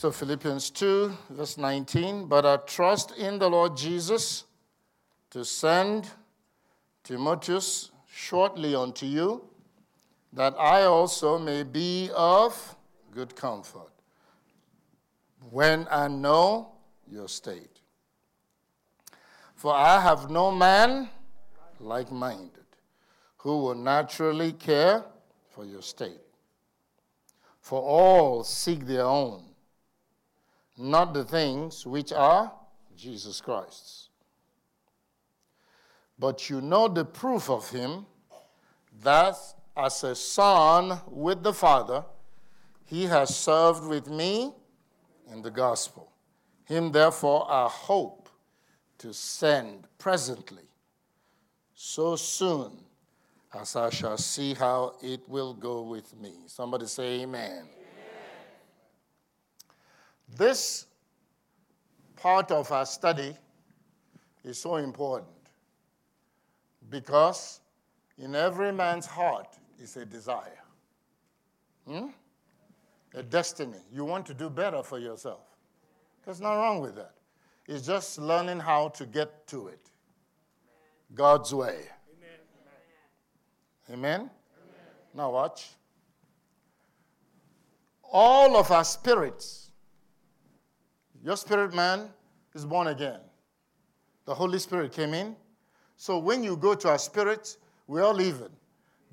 So, 0.00 0.10
Philippians 0.10 0.70
2, 0.70 1.12
verse 1.28 1.58
19. 1.58 2.24
But 2.24 2.46
I 2.46 2.56
trust 2.56 3.10
in 3.18 3.38
the 3.38 3.50
Lord 3.50 3.76
Jesus 3.76 4.44
to 5.28 5.44
send 5.44 6.08
Timotheus 7.04 7.90
shortly 8.10 8.74
unto 8.74 9.04
you, 9.04 9.44
that 10.32 10.54
I 10.58 10.84
also 10.84 11.38
may 11.38 11.64
be 11.64 12.08
of 12.16 12.76
good 13.10 13.36
comfort 13.36 13.92
when 15.50 15.86
I 15.90 16.08
know 16.08 16.72
your 17.06 17.28
state. 17.28 17.82
For 19.54 19.74
I 19.74 20.00
have 20.00 20.30
no 20.30 20.50
man 20.50 21.10
like 21.78 22.10
minded 22.10 22.64
who 23.36 23.64
will 23.64 23.74
naturally 23.74 24.52
care 24.52 25.04
for 25.50 25.66
your 25.66 25.82
state. 25.82 26.24
For 27.60 27.82
all 27.82 28.44
seek 28.44 28.86
their 28.86 29.04
own 29.04 29.49
not 30.80 31.14
the 31.14 31.24
things 31.24 31.86
which 31.86 32.12
are 32.12 32.52
Jesus 32.96 33.40
Christ's. 33.40 34.08
But 36.18 36.50
you 36.50 36.60
know 36.60 36.88
the 36.88 37.04
proof 37.04 37.48
of 37.48 37.70
him 37.70 38.06
that 39.02 39.36
as 39.76 40.04
a 40.04 40.14
son 40.14 41.00
with 41.08 41.42
the 41.42 41.52
Father, 41.52 42.04
he 42.84 43.04
has 43.04 43.34
served 43.34 43.84
with 43.86 44.08
me 44.08 44.52
in 45.32 45.42
the 45.42 45.50
gospel. 45.50 46.12
Him, 46.64 46.92
therefore, 46.92 47.50
I 47.50 47.68
hope 47.68 48.28
to 48.98 49.14
send 49.14 49.86
presently, 49.98 50.64
so 51.74 52.16
soon 52.16 52.72
as 53.58 53.74
I 53.74 53.90
shall 53.90 54.18
see 54.18 54.54
how 54.54 54.96
it 55.02 55.20
will 55.28 55.54
go 55.54 55.82
with 55.82 56.14
me. 56.20 56.32
Somebody 56.46 56.86
say, 56.86 57.22
Amen. 57.22 57.64
This 60.40 60.86
part 62.16 62.50
of 62.50 62.72
our 62.72 62.86
study 62.86 63.36
is 64.42 64.58
so 64.58 64.76
important 64.76 65.36
because 66.88 67.60
in 68.16 68.34
every 68.34 68.72
man's 68.72 69.04
heart 69.04 69.58
is 69.78 69.98
a 69.98 70.06
desire, 70.06 70.62
hmm? 71.86 72.06
a 73.12 73.22
destiny. 73.22 73.82
You 73.92 74.06
want 74.06 74.24
to 74.28 74.32
do 74.32 74.48
better 74.48 74.82
for 74.82 74.98
yourself. 74.98 75.42
There's 76.24 76.40
nothing 76.40 76.56
wrong 76.56 76.80
with 76.80 76.94
that. 76.94 77.12
It's 77.66 77.86
just 77.86 78.18
learning 78.18 78.60
how 78.60 78.88
to 78.88 79.04
get 79.04 79.46
to 79.48 79.68
it 79.68 79.90
God's 81.14 81.52
way. 81.52 81.80
Amen? 83.90 83.92
Amen? 83.92 84.30
Now, 85.12 85.32
watch. 85.32 85.68
All 88.10 88.56
of 88.56 88.70
our 88.70 88.84
spirits 88.84 89.69
your 91.22 91.36
spirit 91.36 91.74
man 91.74 92.08
is 92.54 92.64
born 92.64 92.88
again. 92.88 93.20
The 94.24 94.34
Holy 94.34 94.58
Spirit 94.58 94.92
came 94.92 95.14
in. 95.14 95.36
So 95.96 96.18
when 96.18 96.42
you 96.42 96.56
go 96.56 96.74
to 96.74 96.88
our 96.88 96.98
spirit, 96.98 97.56
we're 97.86 98.02
all 98.02 98.20
even. 98.20 98.48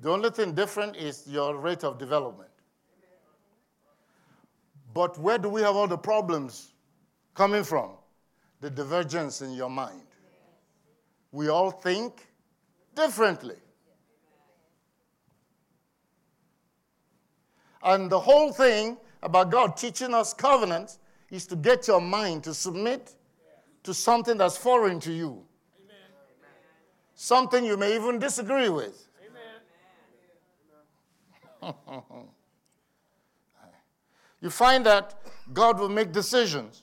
The 0.00 0.10
only 0.10 0.30
thing 0.30 0.54
different 0.54 0.96
is 0.96 1.24
your 1.26 1.56
rate 1.56 1.84
of 1.84 1.98
development. 1.98 2.50
But 4.94 5.18
where 5.18 5.38
do 5.38 5.48
we 5.48 5.60
have 5.60 5.76
all 5.76 5.88
the 5.88 5.98
problems 5.98 6.72
coming 7.34 7.64
from? 7.64 7.90
The 8.60 8.70
divergence 8.70 9.42
in 9.42 9.52
your 9.52 9.70
mind. 9.70 10.02
We 11.30 11.48
all 11.48 11.70
think 11.70 12.26
differently. 12.94 13.56
And 17.82 18.10
the 18.10 18.18
whole 18.18 18.52
thing 18.52 18.96
about 19.22 19.50
God 19.50 19.76
teaching 19.76 20.14
us 20.14 20.32
covenants 20.32 20.98
is 21.30 21.46
to 21.46 21.56
get 21.56 21.86
your 21.88 22.00
mind 22.00 22.44
to 22.44 22.54
submit 22.54 23.14
to 23.82 23.92
something 23.94 24.36
that's 24.38 24.56
foreign 24.56 25.00
to 25.00 25.12
you. 25.12 25.44
Amen. 25.82 25.96
Something 27.14 27.64
you 27.64 27.76
may 27.76 27.94
even 27.94 28.18
disagree 28.18 28.68
with. 28.68 29.08
you 34.40 34.50
find 34.50 34.86
that 34.86 35.14
God 35.52 35.78
will 35.78 35.88
make 35.88 36.12
decisions. 36.12 36.82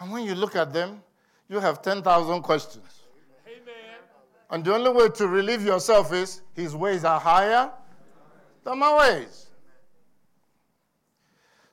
And 0.00 0.12
when 0.12 0.24
you 0.24 0.34
look 0.34 0.56
at 0.56 0.72
them, 0.72 1.02
you 1.48 1.60
have 1.60 1.82
10,000 1.82 2.42
questions. 2.42 3.02
Amen. 3.46 3.98
And 4.50 4.64
the 4.64 4.74
only 4.74 4.90
way 4.90 5.08
to 5.10 5.26
relieve 5.26 5.62
yourself 5.62 6.12
is 6.12 6.42
His 6.54 6.74
ways 6.74 7.04
are 7.04 7.20
higher 7.20 7.70
than 8.64 8.78
my 8.78 8.96
ways. 8.96 9.47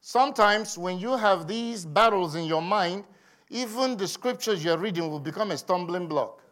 Sometimes, 0.07 0.77
when 0.77 0.99
you 0.99 1.17
have 1.17 1.47
these 1.47 1.83
battles 1.83 2.35
in 2.35 2.45
your 2.45 2.61
mind, 2.61 3.05
even 3.49 3.97
the 3.97 4.07
scriptures 4.07 4.63
you're 4.63 4.77
reading 4.77 5.09
will 5.09 5.19
become 5.19 5.49
a 5.49 5.57
stumbling 5.57 6.05
block. 6.05 6.43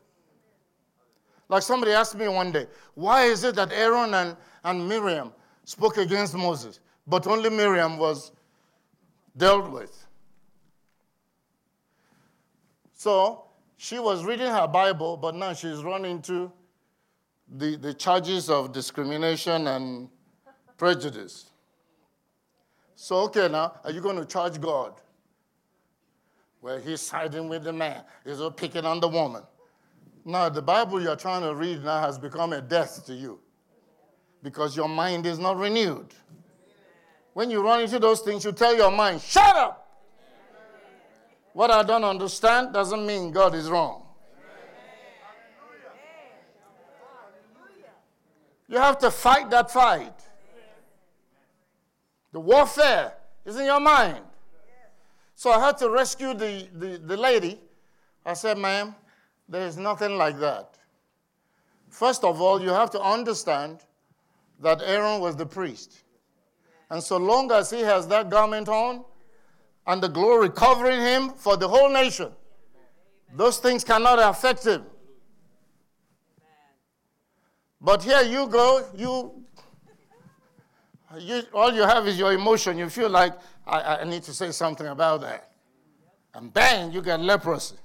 Like 1.50 1.62
somebody 1.62 1.92
asked 1.92 2.16
me 2.16 2.28
one 2.28 2.52
day, 2.52 2.66
why 2.96 3.25
is 3.25 3.44
it 3.44 3.53
that 3.53 3.72
Aaron 3.72 4.12
and, 4.16 4.36
and 4.63 4.90
Miriam 4.90 5.31
spoke 5.66 5.97
against 5.97 6.34
Moses, 6.34 6.80
but 7.06 7.28
only 7.28 7.52
Miriam 7.52 8.00
was 8.00 8.31
dealt 9.38 9.69
with? 9.69 10.03
So 12.92 13.44
she 13.78 14.00
was 14.00 14.25
reading 14.25 14.47
her 14.47 14.68
Bible, 14.68 15.16
but 15.16 15.36
now 15.36 15.53
she's 15.53 15.84
run 15.84 16.06
into 16.06 16.52
the, 17.47 17.75
the 17.75 17.94
charges 17.94 18.50
of 18.50 18.74
discrimination 18.74 19.68
and 19.68 20.09
prejudice. 20.75 21.52
So, 22.96 23.18
okay, 23.22 23.48
now, 23.50 23.74
are 23.84 23.92
you 23.92 24.02
going 24.02 24.18
to 24.18 24.26
charge 24.26 24.59
God? 24.62 24.94
Well, 26.62 26.80
he's 26.80 27.02
siding 27.02 27.50
with 27.50 27.64
the 27.64 27.74
man, 27.74 28.04
he's 28.26 28.40
picking 28.56 28.86
on 28.86 29.00
the 29.00 29.08
woman. 29.08 29.44
Now, 30.26 30.48
the 30.48 30.62
Bible 30.62 31.02
you're 31.02 31.18
trying 31.18 31.42
to 31.42 31.54
read 31.54 31.84
now 31.84 32.00
has 32.00 32.18
become 32.18 32.54
a 32.54 32.62
death 32.62 33.06
to 33.08 33.14
you 33.14 33.40
because 34.42 34.76
your 34.76 34.88
mind 34.88 35.26
is 35.26 35.40
not 35.40 35.58
renewed. 35.58 36.14
When 37.34 37.50
you 37.50 37.62
run 37.62 37.81
into 37.81 38.00
those 38.00 38.22
things, 38.22 38.46
you 38.46 38.52
tell 38.52 38.76
your 38.76 38.92
mind, 38.92 39.22
shut 39.22 39.56
up. 39.56 39.80
What 41.54 41.72
I 41.72 41.84
don't 41.84 42.04
understand 42.04 42.74
doesn't 42.74 43.06
mean 43.06 43.31
God 43.31 43.54
is 43.56 43.70
wrong. 43.70 44.04
You 48.68 48.78
have 48.78 48.98
to 49.00 49.12
fight 49.12 49.50
that 49.52 49.70
fight. 49.70 50.14
The 52.33 52.39
warfare 52.39 53.13
is 53.45 53.57
in 53.57 53.66
your 53.66 53.79
mind. 53.79 54.19
So 55.35 55.51
I 55.51 55.59
had 55.59 55.77
to 55.77 55.89
rescue 55.89 56.33
the, 56.33 56.68
the, 56.74 56.97
the 56.97 57.15
lady. 57.15 57.59
I 58.25 58.33
said, 58.33 58.57
ma'am, 58.57 58.95
there 59.47 59.68
is 59.68 59.77
nothing 59.77 60.18
like 60.18 60.39
that. 60.39 60.77
First 61.89 62.24
of 62.24 62.41
all, 62.41 62.62
you 62.62 62.69
have 62.69 62.89
to 62.91 63.01
understand 63.01 63.81
that 64.59 64.81
Aaron 64.83 65.21
was 65.21 65.35
the 65.35 65.45
priest. 65.45 66.03
And 66.89 67.03
so 67.03 67.18
long 67.18 67.51
as 67.51 67.69
he 67.69 67.81
has 67.81 68.07
that 68.07 68.30
garment 68.30 68.68
on 68.68 69.03
and 69.86 70.01
the 70.01 70.07
glory 70.07 70.50
covering 70.50 71.01
him 71.01 71.29
for 71.29 71.56
the 71.56 71.68
whole 71.68 71.89
nation, 71.89 72.31
those 73.36 73.59
things 73.59 73.83
cannot 73.83 74.18
affect 74.19 74.65
him. 74.65 74.83
But 77.79 78.01
here 78.01 78.21
you 78.21 78.47
go, 78.47 78.88
you 78.95 79.44
you, 81.19 81.44
all 81.54 81.74
you 81.74 81.83
have 81.83 82.07
is 82.07 82.18
your 82.18 82.33
emotion. 82.33 82.77
You 82.77 82.89
feel 82.89 83.10
like, 83.10 83.33
I, 83.68 83.98
I 83.98 84.04
need 84.04 84.24
to 84.24 84.33
say 84.33 84.51
something 84.51 84.88
about 84.88 85.21
that. 85.21 85.51
And 86.33 86.54
bang, 86.54 86.92
you 86.92 87.01
got 87.01 87.19
leprosy. 87.19 87.75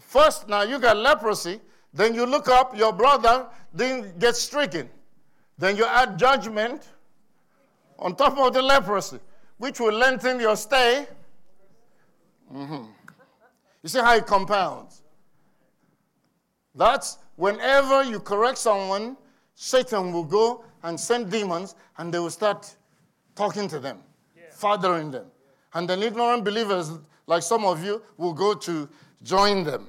First, 0.00 0.48
now 0.48 0.62
you 0.62 0.78
got 0.78 0.96
leprosy. 0.96 1.60
Then 1.92 2.14
you 2.14 2.24
look 2.24 2.48
up, 2.48 2.76
your 2.76 2.92
brother 2.92 3.46
then 3.74 4.18
gets 4.18 4.40
stricken. 4.40 4.88
Then 5.58 5.76
you 5.76 5.84
add 5.84 6.18
judgment 6.18 6.88
on 7.98 8.16
top 8.16 8.38
of 8.38 8.54
the 8.54 8.62
leprosy, 8.62 9.20
which 9.58 9.78
will 9.78 9.92
lengthen 9.92 10.40
your 10.40 10.56
stay. 10.56 11.06
Mm-hmm. 12.52 12.84
You 13.82 13.88
see 13.88 13.98
how 13.98 14.14
it 14.16 14.26
compounds? 14.26 15.02
That's 16.74 17.18
whenever 17.36 18.02
you 18.02 18.20
correct 18.20 18.58
someone, 18.58 19.16
Satan 19.54 20.12
will 20.12 20.24
go 20.24 20.64
and 20.82 20.98
send 20.98 21.30
demons 21.30 21.74
and 21.98 22.12
they 22.12 22.18
will 22.18 22.30
start 22.30 22.74
talking 23.34 23.68
to 23.68 23.78
them, 23.78 23.98
yeah. 24.36 24.44
fathering 24.50 25.10
them. 25.10 25.26
And 25.74 25.88
then 25.88 26.02
ignorant 26.02 26.44
believers, 26.44 26.90
like 27.26 27.42
some 27.42 27.64
of 27.64 27.84
you, 27.84 28.02
will 28.16 28.32
go 28.32 28.54
to 28.54 28.88
join 29.22 29.64
them. 29.64 29.88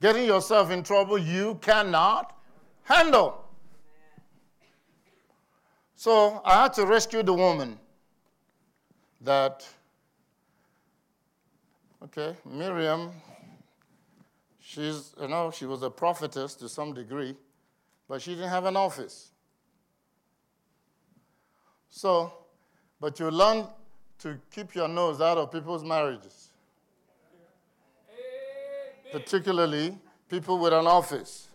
Getting 0.00 0.26
yourself 0.26 0.70
in 0.70 0.82
trouble 0.82 1.16
you 1.16 1.58
cannot 1.60 2.36
handle. 2.82 3.44
So 5.94 6.42
I 6.44 6.62
had 6.62 6.72
to 6.74 6.86
rescue 6.86 7.22
the 7.22 7.34
woman 7.34 7.78
that, 9.20 9.64
okay, 12.02 12.34
Miriam, 12.44 13.12
she's, 14.72 15.14
you 15.20 15.28
know, 15.28 15.50
she 15.50 15.66
was 15.66 15.82
a 15.82 15.90
prophetess 15.90 16.54
to 16.54 16.68
some 16.68 16.94
degree, 16.94 17.36
but 18.08 18.22
she 18.22 18.34
didn't 18.34 18.48
have 18.48 18.64
an 18.64 18.76
office. 18.76 19.30
So, 21.88 22.32
but 22.98 23.20
you 23.20 23.30
learn 23.30 23.66
to 24.20 24.38
keep 24.50 24.74
your 24.74 24.88
nose 24.88 25.20
out 25.20 25.36
of 25.36 25.52
people's 25.52 25.84
marriages, 25.84 26.50
particularly 29.10 29.98
people 30.28 30.58
with 30.58 30.72
an 30.72 30.86
office. 30.86 31.48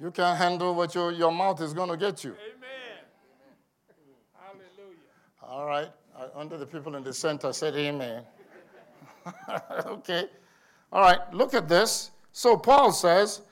You 0.00 0.10
can't 0.10 0.38
handle 0.38 0.74
what 0.74 0.94
your, 0.94 1.12
your 1.12 1.30
mouth 1.30 1.60
is 1.60 1.74
going 1.74 1.90
to 1.90 1.96
get 1.98 2.24
you. 2.24 2.30
Amen. 2.30 3.04
Hallelujah. 4.32 4.96
All 5.42 5.66
right. 5.66 5.90
Uh, 6.16 6.28
Under 6.34 6.56
the 6.56 6.64
people 6.64 6.96
in 6.96 7.04
the 7.04 7.12
center 7.12 7.52
said 7.52 7.76
amen. 7.76 8.22
okay. 9.84 10.24
All 10.92 11.02
right. 11.02 11.20
Look 11.32 11.54
at 11.54 11.68
this. 11.68 12.10
So 12.32 12.56
Paul 12.56 12.92
says, 12.92 13.42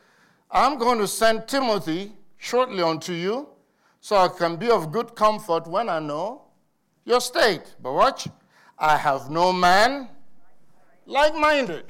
I'm 0.51 0.79
going 0.79 0.99
to 0.99 1.07
send 1.07 1.47
Timothy 1.47 2.13
shortly 2.37 2.83
unto 2.83 3.13
you 3.13 3.49
so 4.01 4.17
I 4.17 4.29
can 4.29 4.57
be 4.57 4.71
of 4.71 4.93
good 4.93 5.15
comfort 5.15 5.67
when 5.67 5.89
I 5.89 5.99
know 5.99 6.43
your 7.05 7.21
state. 7.21 7.75
But 7.83 7.93
watch. 7.93 8.29
I 8.79 8.97
have 8.97 9.29
no 9.29 9.53
man 9.53 10.09
like 11.05 11.35
minded. 11.35 11.87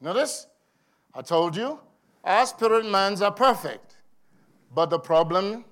Notice? 0.00 0.46
I 1.14 1.22
told 1.22 1.56
you, 1.56 1.80
our 2.22 2.46
spirit 2.46 2.84
minds 2.84 3.22
are 3.22 3.32
perfect. 3.32 3.96
But 4.74 4.90
the 4.90 4.98
problem 4.98 5.64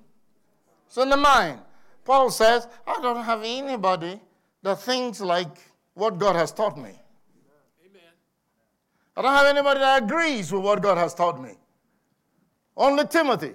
is 0.89 0.97
in 0.97 1.09
the 1.09 1.17
mind. 1.17 1.59
Paul 2.03 2.31
says, 2.31 2.67
I 2.87 2.99
don't 3.01 3.23
have 3.23 3.41
anybody 3.43 4.19
that 4.63 4.81
thinks 4.81 5.21
like 5.21 5.57
what 5.93 6.17
God 6.17 6.35
has 6.35 6.51
taught 6.51 6.77
me. 6.77 6.99
I 9.17 9.21
don't 9.23 9.33
have 9.33 9.47
anybody 9.47 9.79
that 9.79 10.03
agrees 10.03 10.51
with 10.51 10.61
what 10.61 10.79
God 10.79 10.99
has 10.99 11.15
taught 11.15 11.41
me. 11.41 11.53
Only 12.75 13.07
Timothy. 13.07 13.53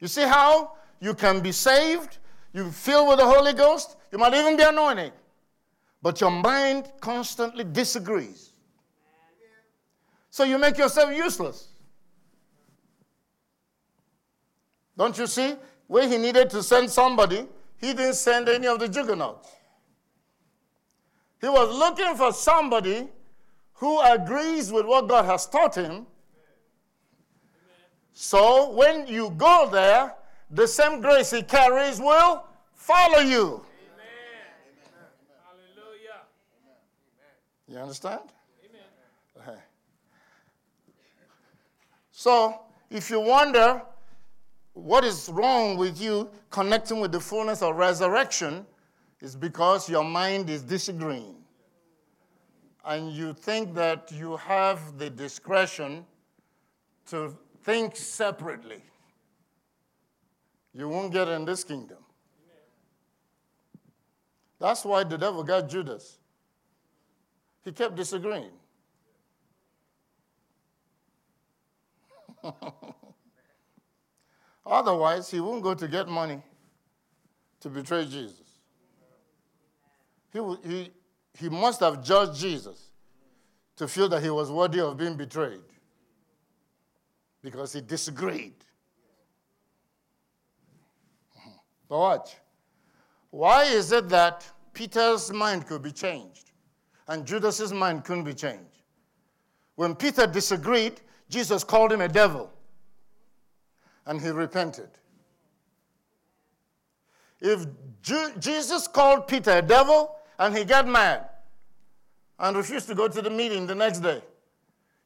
You 0.00 0.08
see 0.08 0.22
how 0.22 0.72
you 0.98 1.14
can 1.14 1.40
be 1.40 1.52
saved, 1.52 2.18
you 2.52 2.72
fill 2.72 3.06
with 3.06 3.18
the 3.18 3.24
Holy 3.24 3.52
Ghost, 3.52 3.96
you 4.10 4.18
might 4.18 4.34
even 4.34 4.56
be 4.56 4.64
anointed, 4.64 5.12
but 6.02 6.20
your 6.20 6.32
mind 6.32 6.90
constantly 7.00 7.62
disagrees. 7.62 8.50
So 10.30 10.42
you 10.42 10.58
make 10.58 10.76
yourself 10.76 11.14
useless. 11.14 11.68
Don't 14.96 15.16
you 15.16 15.28
see? 15.28 15.54
Where 15.86 16.08
he 16.08 16.18
needed 16.18 16.50
to 16.50 16.62
send 16.64 16.90
somebody, 16.90 17.46
he 17.76 17.92
didn't 17.94 18.14
send 18.14 18.48
any 18.48 18.66
of 18.66 18.80
the 18.80 18.88
juggernauts. 18.88 19.48
He 21.40 21.48
was 21.48 21.72
looking 21.72 22.16
for 22.16 22.32
somebody 22.32 23.08
who 23.80 23.98
agrees 24.02 24.70
with 24.70 24.84
what 24.84 25.08
God 25.08 25.24
has 25.24 25.46
taught 25.46 25.74
him. 25.74 26.06
So 28.12 28.72
when 28.72 29.06
you 29.06 29.30
go 29.38 29.70
there, 29.72 30.14
the 30.50 30.68
same 30.68 31.00
grace 31.00 31.30
he 31.30 31.42
carries 31.42 31.98
will 31.98 32.44
follow 32.74 33.20
you. 33.20 33.64
Amen. 33.64 33.64
Hallelujah. 35.46 36.20
You 37.68 37.78
understand? 37.78 38.20
Amen. 38.68 39.48
Okay. 39.48 39.60
So, 42.12 42.60
if 42.90 43.08
you 43.08 43.20
wonder 43.20 43.80
what 44.74 45.04
is 45.04 45.30
wrong 45.32 45.78
with 45.78 45.98
you 45.98 46.28
connecting 46.50 47.00
with 47.00 47.12
the 47.12 47.20
fullness 47.20 47.62
of 47.62 47.76
resurrection, 47.76 48.66
it's 49.20 49.34
because 49.34 49.88
your 49.88 50.04
mind 50.04 50.50
is 50.50 50.60
disagreeing. 50.60 51.39
And 52.84 53.12
you 53.12 53.34
think 53.34 53.74
that 53.74 54.10
you 54.12 54.36
have 54.36 54.98
the 54.98 55.10
discretion 55.10 56.06
to 57.06 57.36
think 57.62 57.96
separately. 57.96 58.82
You 60.72 60.88
won't 60.88 61.12
get 61.12 61.28
in 61.28 61.44
this 61.44 61.62
kingdom. 61.64 61.98
That's 64.58 64.84
why 64.84 65.04
the 65.04 65.18
devil 65.18 65.42
got 65.42 65.68
Judas. 65.68 66.18
He 67.64 67.72
kept 67.72 67.96
disagreeing. 67.96 68.52
Otherwise, 74.66 75.30
he 75.30 75.40
won't 75.40 75.62
go 75.62 75.74
to 75.74 75.88
get 75.88 76.08
money 76.08 76.42
to 77.60 77.68
betray 77.68 78.04
Jesus. 78.04 78.40
He, 80.32 80.38
he, 80.64 80.90
he 81.38 81.48
must 81.48 81.80
have 81.80 82.02
judged 82.02 82.38
Jesus 82.38 82.90
to 83.76 83.88
feel 83.88 84.08
that 84.08 84.22
he 84.22 84.30
was 84.30 84.50
worthy 84.50 84.80
of 84.80 84.96
being 84.96 85.16
betrayed 85.16 85.60
because 87.42 87.72
he 87.72 87.80
disagreed. 87.80 88.54
But 91.88 91.98
watch. 91.98 92.36
Why 93.30 93.64
is 93.64 93.92
it 93.92 94.08
that 94.08 94.44
Peter's 94.72 95.32
mind 95.32 95.66
could 95.66 95.82
be 95.82 95.92
changed 95.92 96.50
and 97.08 97.26
Judas's 97.26 97.72
mind 97.72 98.04
couldn't 98.04 98.24
be 98.24 98.34
changed? 98.34 98.82
When 99.76 99.94
Peter 99.94 100.26
disagreed, 100.26 101.00
Jesus 101.28 101.64
called 101.64 101.92
him 101.92 102.00
a 102.00 102.08
devil 102.08 102.52
and 104.06 104.20
he 104.20 104.28
repented. 104.28 104.90
If 107.40 107.66
Ju- 108.02 108.32
Jesus 108.38 108.86
called 108.86 109.26
Peter 109.26 109.58
a 109.58 109.62
devil 109.62 110.16
and 110.40 110.56
he 110.56 110.64
got 110.64 110.88
mad 110.88 111.28
and 112.38 112.56
refused 112.56 112.88
to 112.88 112.94
go 112.94 113.06
to 113.06 113.20
the 113.20 113.28
meeting 113.28 113.66
the 113.66 113.74
next 113.74 114.00
day, 114.00 114.22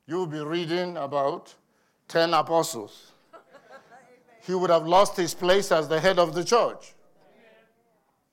you 0.06 0.16
will 0.16 0.28
be 0.28 0.38
reading 0.38 0.96
about 0.96 1.52
10 2.06 2.32
apostles. 2.32 3.10
He 4.46 4.54
would 4.54 4.70
have 4.70 4.86
lost 4.86 5.16
his 5.16 5.34
place 5.34 5.72
as 5.72 5.88
the 5.88 5.98
head 5.98 6.18
of 6.20 6.34
the 6.34 6.44
church. 6.44 6.94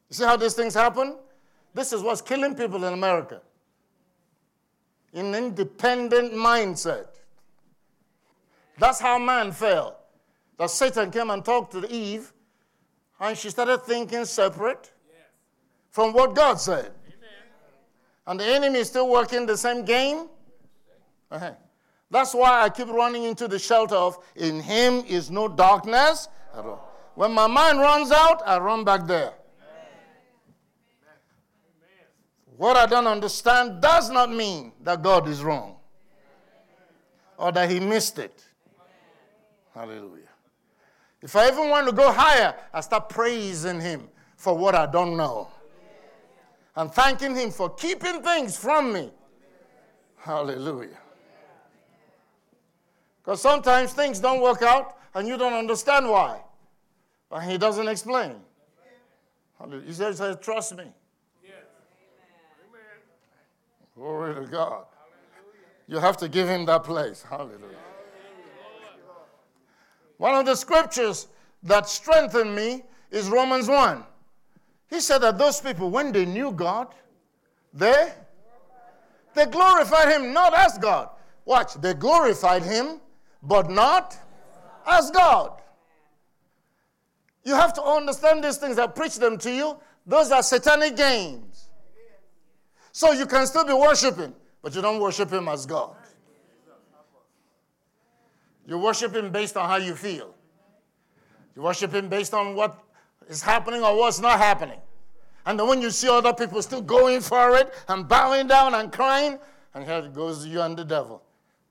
You 0.09 0.15
see 0.15 0.25
how 0.25 0.37
these 0.37 0.53
things 0.53 0.75
happen? 0.75 1.15
This 1.73 1.91
is 1.91 2.03
what's 2.03 2.21
killing 2.21 2.53
people 2.53 2.83
in 2.83 2.93
America. 2.93 3.41
An 5.13 5.33
independent 5.33 6.33
mindset. 6.33 7.07
That's 8.77 8.99
how 8.99 9.17
man 9.17 9.51
fell. 9.53 9.97
That 10.59 10.69
Satan 10.69 11.09
came 11.09 11.31
and 11.31 11.43
talked 11.43 11.71
to 11.71 11.91
Eve, 11.91 12.31
and 13.19 13.35
she 13.35 13.49
started 13.49 13.79
thinking 13.79 14.25
separate 14.25 14.91
from 15.91 16.13
what 16.13 16.33
God 16.33 16.59
said. 16.59 16.91
And 18.25 18.39
the 18.39 18.45
enemy 18.45 18.79
is 18.79 18.87
still 18.87 19.09
working 19.09 19.45
the 19.45 19.57
same 19.57 19.83
game. 19.83 20.27
Uh-huh. 21.29 21.51
That's 22.09 22.33
why 22.33 22.63
I 22.63 22.69
keep 22.69 22.87
running 22.87 23.23
into 23.23 23.47
the 23.47 23.59
shelter 23.59 23.95
of, 23.95 24.17
in 24.35 24.59
him 24.59 25.03
is 25.07 25.29
no 25.29 25.47
darkness 25.47 26.27
at 26.53 26.65
all. 26.65 26.87
When 27.15 27.31
my 27.33 27.47
mind 27.47 27.79
runs 27.79 28.11
out, 28.11 28.41
I 28.45 28.57
run 28.57 28.83
back 28.83 29.05
there. 29.05 29.33
What 32.57 32.77
I 32.77 32.85
don't 32.85 33.07
understand 33.07 33.81
does 33.81 34.09
not 34.09 34.31
mean 34.31 34.71
that 34.81 35.01
God 35.01 35.27
is 35.27 35.43
wrong 35.43 35.77
or 37.37 37.51
that 37.51 37.69
he 37.69 37.79
missed 37.79 38.19
it. 38.19 38.45
Hallelujah. 39.73 40.29
If 41.21 41.35
I 41.35 41.47
even 41.47 41.69
want 41.69 41.87
to 41.87 41.93
go 41.93 42.11
higher, 42.11 42.53
I 42.73 42.81
start 42.81 43.09
praising 43.09 43.81
him 43.81 44.07
for 44.35 44.55
what 44.55 44.75
I 44.75 44.85
don't 44.85 45.17
know 45.17 45.47
and 46.75 46.91
thanking 46.91 47.35
him 47.35 47.51
for 47.51 47.69
keeping 47.69 48.21
things 48.21 48.57
from 48.57 48.93
me. 48.93 49.11
Hallelujah. 50.17 50.97
Because 53.23 53.41
sometimes 53.41 53.93
things 53.93 54.19
don't 54.19 54.41
work 54.41 54.61
out 54.61 54.97
and 55.13 55.27
you 55.27 55.37
don't 55.37 55.53
understand 55.53 56.09
why. 56.09 56.41
But 57.29 57.41
he 57.41 57.57
doesn't 57.57 57.87
explain. 57.87 58.35
He 59.85 59.93
says, 59.93 60.21
trust 60.41 60.75
me. 60.75 60.85
Glory 63.95 64.33
to 64.33 64.49
God. 64.49 64.85
You 65.87 65.97
have 65.97 66.17
to 66.17 66.29
give 66.29 66.47
him 66.47 66.65
that 66.65 66.83
place. 66.83 67.23
Hallelujah. 67.27 67.77
One 70.17 70.35
of 70.35 70.45
the 70.45 70.55
scriptures 70.55 71.27
that 71.63 71.89
strengthened 71.89 72.55
me 72.55 72.83
is 73.11 73.27
Romans 73.27 73.67
1. 73.67 74.03
He 74.91 74.99
said 74.99 75.19
that 75.19 75.37
those 75.37 75.59
people, 75.59 75.89
when 75.89 76.11
they 76.11 76.25
knew 76.25 76.51
God, 76.51 76.93
they, 77.73 78.11
they 79.33 79.45
glorified 79.45 80.09
him 80.09 80.33
not 80.33 80.53
as 80.53 80.77
God. 80.77 81.09
Watch, 81.45 81.75
they 81.75 81.93
glorified 81.93 82.61
him, 82.61 82.99
but 83.41 83.71
not 83.71 84.15
as 84.85 85.09
God. 85.09 85.61
You 87.43 87.55
have 87.55 87.73
to 87.73 87.81
understand 87.81 88.43
these 88.43 88.57
things. 88.57 88.77
I 88.77 88.85
preach 88.85 89.15
them 89.15 89.37
to 89.39 89.51
you. 89.51 89.77
Those 90.05 90.29
are 90.29 90.43
satanic 90.43 90.95
games. 90.97 91.69
So 92.91 93.13
you 93.13 93.25
can 93.25 93.47
still 93.47 93.65
be 93.65 93.73
worshiping, 93.73 94.33
but 94.61 94.75
you 94.75 94.81
don't 94.81 94.99
worship 94.99 95.31
Him 95.31 95.47
as 95.47 95.65
God. 95.65 95.95
You 98.67 98.77
worship 98.77 99.15
Him 99.15 99.31
based 99.31 99.55
on 99.57 99.67
how 99.67 99.77
you 99.77 99.95
feel. 99.95 100.35
You 101.55 101.61
worship 101.61 101.93
Him 101.93 102.09
based 102.09 102.33
on 102.33 102.55
what 102.55 102.77
is 103.27 103.41
happening 103.41 103.83
or 103.83 103.97
what's 103.97 104.19
not 104.19 104.37
happening. 104.39 104.79
And 105.45 105.59
then 105.59 105.67
when 105.67 105.81
you 105.81 105.89
see 105.89 106.07
other 106.07 106.33
people 106.33 106.61
still 106.61 106.81
going 106.81 107.21
for 107.21 107.55
it 107.55 107.73
and 107.87 108.07
bowing 108.07 108.47
down 108.47 108.75
and 108.75 108.91
crying, 108.91 109.39
and 109.73 109.83
here 109.83 109.99
it 109.99 110.13
goes 110.13 110.45
you 110.45 110.61
and 110.61 110.77
the 110.77 110.83
devil. 110.85 111.21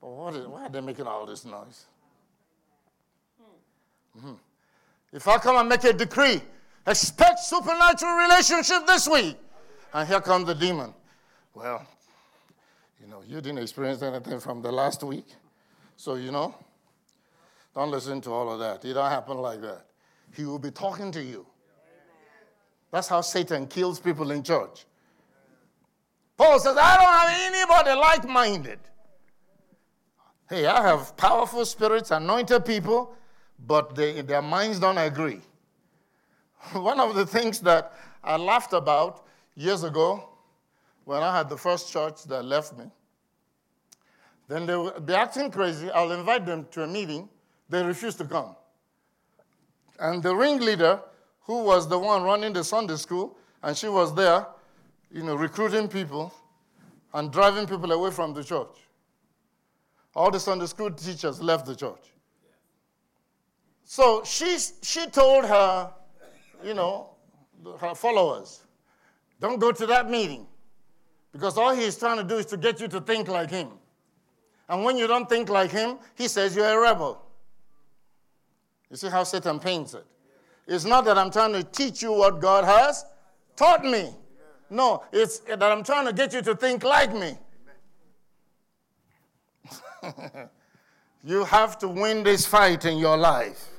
But 0.01 0.09
what 0.09 0.35
is, 0.35 0.47
why 0.47 0.65
are 0.65 0.69
they 0.69 0.81
making 0.81 1.07
all 1.07 1.25
this 1.25 1.45
noise? 1.45 1.85
Mhm. 4.17 4.37
If 5.13 5.27
I 5.27 5.37
come 5.37 5.55
and 5.57 5.69
make 5.69 5.83
a 5.83 5.93
decree, 5.93 6.41
expect 6.85 7.39
supernatural 7.39 8.15
relationship 8.17 8.85
this 8.87 9.07
week, 9.07 9.37
and 9.93 10.07
here 10.07 10.21
comes 10.21 10.47
the 10.47 10.55
demon. 10.55 10.93
Well, 11.53 11.85
you 12.99 13.07
know, 13.07 13.21
you 13.25 13.35
didn't 13.41 13.59
experience 13.59 14.01
anything 14.01 14.39
from 14.39 14.61
the 14.61 14.71
last 14.71 15.03
week, 15.03 15.27
so 15.95 16.15
you 16.15 16.31
know, 16.31 16.55
don't 17.73 17.91
listen 17.91 18.19
to 18.21 18.31
all 18.31 18.51
of 18.51 18.59
that. 18.59 18.83
It 18.83 18.93
don't 18.93 19.09
happen 19.09 19.37
like 19.37 19.61
that. 19.61 19.85
He 20.35 20.45
will 20.45 20.59
be 20.59 20.71
talking 20.71 21.11
to 21.11 21.21
you. 21.21 21.45
That's 22.91 23.07
how 23.07 23.21
Satan 23.21 23.67
kills 23.67 23.99
people 23.99 24.31
in 24.31 24.43
church. 24.43 24.85
Paul 26.37 26.59
says, 26.59 26.75
I 26.77 26.97
don't 26.97 27.13
have 27.13 27.53
anybody 27.53 27.99
like 27.99 28.27
minded. 28.27 28.79
Hey, 30.49 30.65
I 30.65 30.81
have 30.81 31.15
powerful 31.15 31.65
spirits, 31.65 32.11
anointed 32.11 32.65
people, 32.65 33.15
but 33.65 33.95
they, 33.95 34.21
their 34.21 34.41
minds 34.41 34.79
don't 34.79 34.97
agree. 34.97 35.39
One 36.73 36.99
of 36.99 37.15
the 37.15 37.25
things 37.25 37.59
that 37.61 37.93
I 38.23 38.35
laughed 38.37 38.73
about 38.73 39.25
years 39.55 39.83
ago 39.83 40.27
when 41.05 41.23
I 41.23 41.37
had 41.37 41.47
the 41.47 41.57
first 41.57 41.91
church 41.91 42.23
that 42.25 42.43
left 42.43 42.77
me, 42.77 42.85
then 44.47 44.65
they 44.65 44.75
would 44.75 45.05
be 45.05 45.13
acting 45.13 45.49
crazy. 45.51 45.89
I'll 45.91 46.11
invite 46.11 46.45
them 46.45 46.67
to 46.71 46.83
a 46.83 46.87
meeting. 46.87 47.29
They 47.69 47.83
refuse 47.83 48.15
to 48.15 48.25
come. 48.25 48.55
And 50.01 50.23
the 50.23 50.35
ringleader, 50.35 50.99
who 51.41 51.63
was 51.63 51.87
the 51.87 51.97
one 51.97 52.23
running 52.23 52.53
the 52.53 52.63
Sunday 52.63 52.95
school, 52.95 53.37
and 53.61 53.77
she 53.77 53.87
was 53.87 54.15
there, 54.15 54.47
you 55.11 55.21
know, 55.21 55.35
recruiting 55.35 55.87
people 55.87 56.33
and 57.13 57.31
driving 57.31 57.67
people 57.67 57.91
away 57.91 58.09
from 58.09 58.33
the 58.33 58.43
church. 58.43 58.75
All 60.15 60.31
the 60.31 60.39
Sunday 60.39 60.65
school 60.65 60.89
teachers 60.89 61.39
left 61.39 61.67
the 61.67 61.75
church. 61.75 62.01
So 63.85 64.23
she, 64.25 64.57
she 64.81 65.05
told 65.07 65.45
her, 65.45 65.91
you 66.63 66.73
know, 66.73 67.11
her 67.79 67.93
followers, 67.93 68.61
don't 69.39 69.59
go 69.59 69.71
to 69.71 69.85
that 69.85 70.09
meeting 70.09 70.47
because 71.31 71.59
all 71.59 71.75
he's 71.75 71.95
trying 71.95 72.17
to 72.17 72.23
do 72.23 72.37
is 72.37 72.47
to 72.47 72.57
get 72.57 72.79
you 72.79 72.87
to 72.87 73.01
think 73.01 73.27
like 73.27 73.51
him. 73.51 73.69
And 74.67 74.83
when 74.83 74.97
you 74.97 75.05
don't 75.05 75.29
think 75.29 75.49
like 75.49 75.69
him, 75.69 75.99
he 76.15 76.27
says 76.27 76.55
you're 76.55 76.65
a 76.65 76.79
rebel. 76.79 77.21
You 78.91 78.97
see 78.97 79.07
how 79.07 79.23
Satan 79.23 79.57
paints 79.59 79.93
it? 79.93 80.05
It's 80.67 80.83
not 80.83 81.05
that 81.05 81.17
I'm 81.17 81.31
trying 81.31 81.53
to 81.53 81.63
teach 81.63 82.01
you 82.01 82.11
what 82.11 82.41
God 82.41 82.65
has 82.65 83.05
taught 83.55 83.83
me. 83.83 84.13
No, 84.69 85.03
it's 85.11 85.39
that 85.39 85.63
I'm 85.63 85.83
trying 85.83 86.05
to 86.05 86.13
get 86.13 86.33
you 86.33 86.41
to 86.41 86.55
think 86.55 86.83
like 86.83 87.13
me. 87.13 87.37
you 91.23 91.43
have 91.45 91.79
to 91.79 91.87
win 91.87 92.23
this 92.23 92.45
fight 92.45 92.85
in 92.85 92.97
your 92.97 93.17
life. 93.17 93.69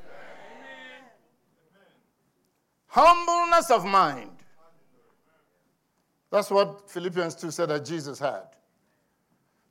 Humbleness 2.87 3.71
of 3.71 3.85
mind. 3.85 4.31
That's 6.31 6.51
what 6.51 6.91
Philippians 6.91 7.35
2 7.37 7.51
said 7.51 7.69
that 7.69 7.85
Jesus 7.85 8.19
had. 8.19 8.45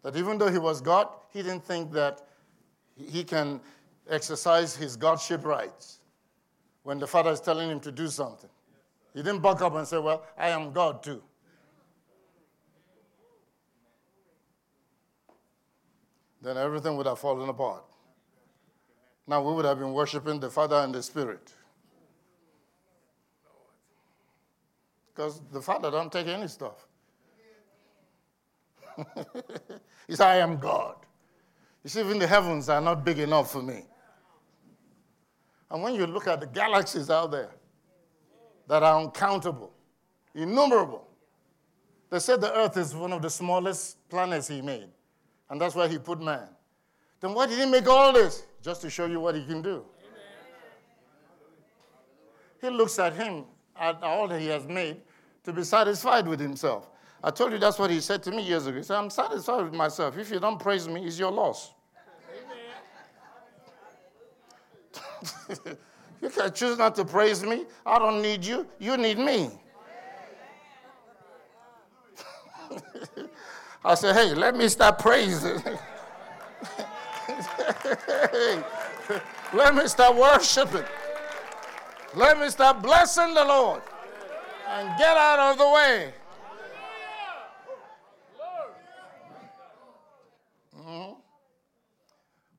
That 0.04 0.16
even 0.16 0.38
though 0.38 0.52
he 0.52 0.58
was 0.58 0.82
God, 0.82 1.08
he 1.32 1.42
didn't 1.42 1.64
think 1.64 1.92
that 1.94 2.22
he 2.96 3.24
can 3.24 3.62
exercise 4.10 4.76
his 4.76 4.96
Godship 4.96 5.46
rights 5.46 6.00
when 6.84 7.00
the 7.00 7.08
Father 7.08 7.32
is 7.32 7.40
telling 7.40 7.70
him 7.70 7.80
to 7.82 7.92
do 7.92 8.08
something. 8.08 8.50
He 9.14 9.22
didn't 9.22 9.42
buck 9.42 9.62
up 9.62 9.76
and 9.76 9.88
say, 9.88 9.98
Well, 10.00 10.24
I 10.38 10.50
am 10.50 10.72
God 10.72 11.04
too. 11.04 11.22
Then 16.42 16.58
everything 16.58 16.98
would 16.98 17.06
have 17.06 17.20
fallen 17.20 17.50
apart. 17.50 17.84
Now 19.28 19.44
we 19.44 19.54
would 19.54 19.66
have 19.66 19.78
been 19.78 19.94
worshiping 19.94 20.40
the 20.40 20.50
Father 20.50 20.78
and 20.78 20.94
the 20.94 21.04
Spirit. 21.04 21.54
Because 25.14 25.42
the 25.52 25.62
Father 25.62 25.92
don't 25.92 26.12
take 26.12 26.28
any 26.28 26.48
stuff. 26.48 26.88
he 30.08 30.16
said, 30.16 30.28
I 30.28 30.38
am 30.38 30.58
God. 30.58 30.96
You 31.84 31.90
see, 31.90 32.00
even 32.00 32.18
the 32.20 32.28
heavens 32.28 32.70
are 32.70 32.82
not 32.82 33.06
big 33.06 33.20
enough 33.20 33.52
for 33.52 33.62
me. 33.62 33.84
And 35.72 35.82
when 35.82 35.96
you 35.96 36.06
look 36.06 36.28
at 36.28 36.42
the 36.42 36.48
galaxies 36.48 37.10
out 37.10 37.32
there 37.32 37.50
that 38.68 38.84
are 38.84 39.00
uncountable, 39.00 39.72
innumerable, 40.36 41.08
they 42.10 42.20
said 42.20 42.42
the 42.42 42.54
earth 42.54 42.76
is 42.76 42.94
one 42.94 43.14
of 43.14 43.22
the 43.22 43.30
smallest 43.30 43.98
planets 44.10 44.50
he 44.50 44.62
made. 44.62 44.90
And 45.50 45.60
that's 45.60 45.74
why 45.74 45.88
he 45.88 45.98
put 45.98 46.22
man. 46.22 46.48
Then 47.22 47.34
why 47.34 47.48
did 47.48 47.58
he 47.58 47.66
make 47.66 47.88
all 47.88 48.12
this? 48.12 48.46
Just 48.62 48.82
to 48.82 48.90
show 48.90 49.06
you 49.06 49.20
what 49.20 49.34
he 49.34 49.46
can 49.46 49.62
do. 49.62 49.86
He 52.60 52.70
looks 52.70 53.00
at 53.00 53.14
him, 53.14 53.46
at 53.80 54.04
all 54.04 54.28
that 54.28 54.40
he 54.40 54.48
has 54.48 54.68
made, 54.68 54.98
to 55.46 55.54
be 55.54 55.64
satisfied 55.64 56.28
with 56.28 56.40
himself. 56.40 56.90
I 57.24 57.32
told 57.32 57.54
you 57.54 57.58
that's 57.58 57.80
what 57.80 57.90
he 57.90 58.02
said 58.02 58.22
to 58.24 58.32
me 58.32 58.44
years 58.44 58.68
ago. 58.68 58.78
He 58.78 58.84
said, 58.84 58.98
I'm 58.98 59.10
satisfied 59.10 59.64
with 59.64 59.74
myself. 59.74 60.18
If 60.18 60.32
you 60.32 60.40
don't 60.40 60.60
praise 60.60 60.88
me, 60.88 61.06
it's 61.06 61.18
your 61.18 61.32
loss. 61.32 61.74
you 66.22 66.30
can 66.30 66.54
choose 66.54 66.78
not 66.78 66.96
to 66.96 67.06
praise 67.06 67.44
me. 67.44 67.66
I 67.86 68.00
don't 68.00 68.22
need 68.22 68.46
you. 68.46 68.68
You 68.80 68.98
need 68.98 69.18
me. 69.18 69.50
I 73.84 73.96
said, 73.96 74.16
hey, 74.16 74.34
let 74.36 74.56
me 74.56 74.68
start 74.68 75.00
praising. 75.00 75.60
hey, 78.08 78.64
let 79.54 79.76
me 79.76 79.88
start 79.88 80.16
worshiping. 80.16 80.86
Let 82.16 82.40
me 82.40 82.50
start 82.50 82.82
blessing 82.82 83.34
the 83.34 83.44
Lord 83.44 83.82
and 84.68 84.98
get 84.98 85.18
out 85.18 85.52
of 85.52 85.58
the 85.58 85.70
way. 85.70 86.14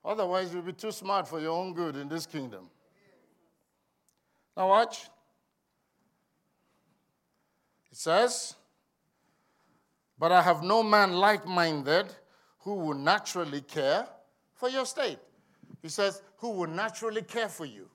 Otherwise, 0.04 0.52
you'll 0.52 0.62
be 0.62 0.73
too 0.73 0.90
smart 0.90 1.28
for 1.28 1.40
your 1.40 1.52
own 1.52 1.75
good 1.75 1.97
in 1.97 2.09
this 2.09 2.26
kingdom. 2.26 2.68
Now, 4.56 4.68
watch. 4.68 5.09
It 7.90 7.97
says, 7.99 8.56
But 10.18 10.32
I 10.32 10.42
have 10.42 10.62
no 10.62 10.82
man 10.82 11.12
like 11.12 11.47
minded 11.47 12.06
who 12.59 12.75
will 12.75 12.94
naturally 12.94 13.61
care 13.61 14.06
for 14.54 14.68
your 14.68 14.87
state. 14.87 15.18
He 15.82 15.88
says, 15.88 16.23
Who 16.38 16.50
will 16.50 16.68
naturally 16.68 17.23
care 17.23 17.49
for 17.49 17.64
you. 17.64 17.88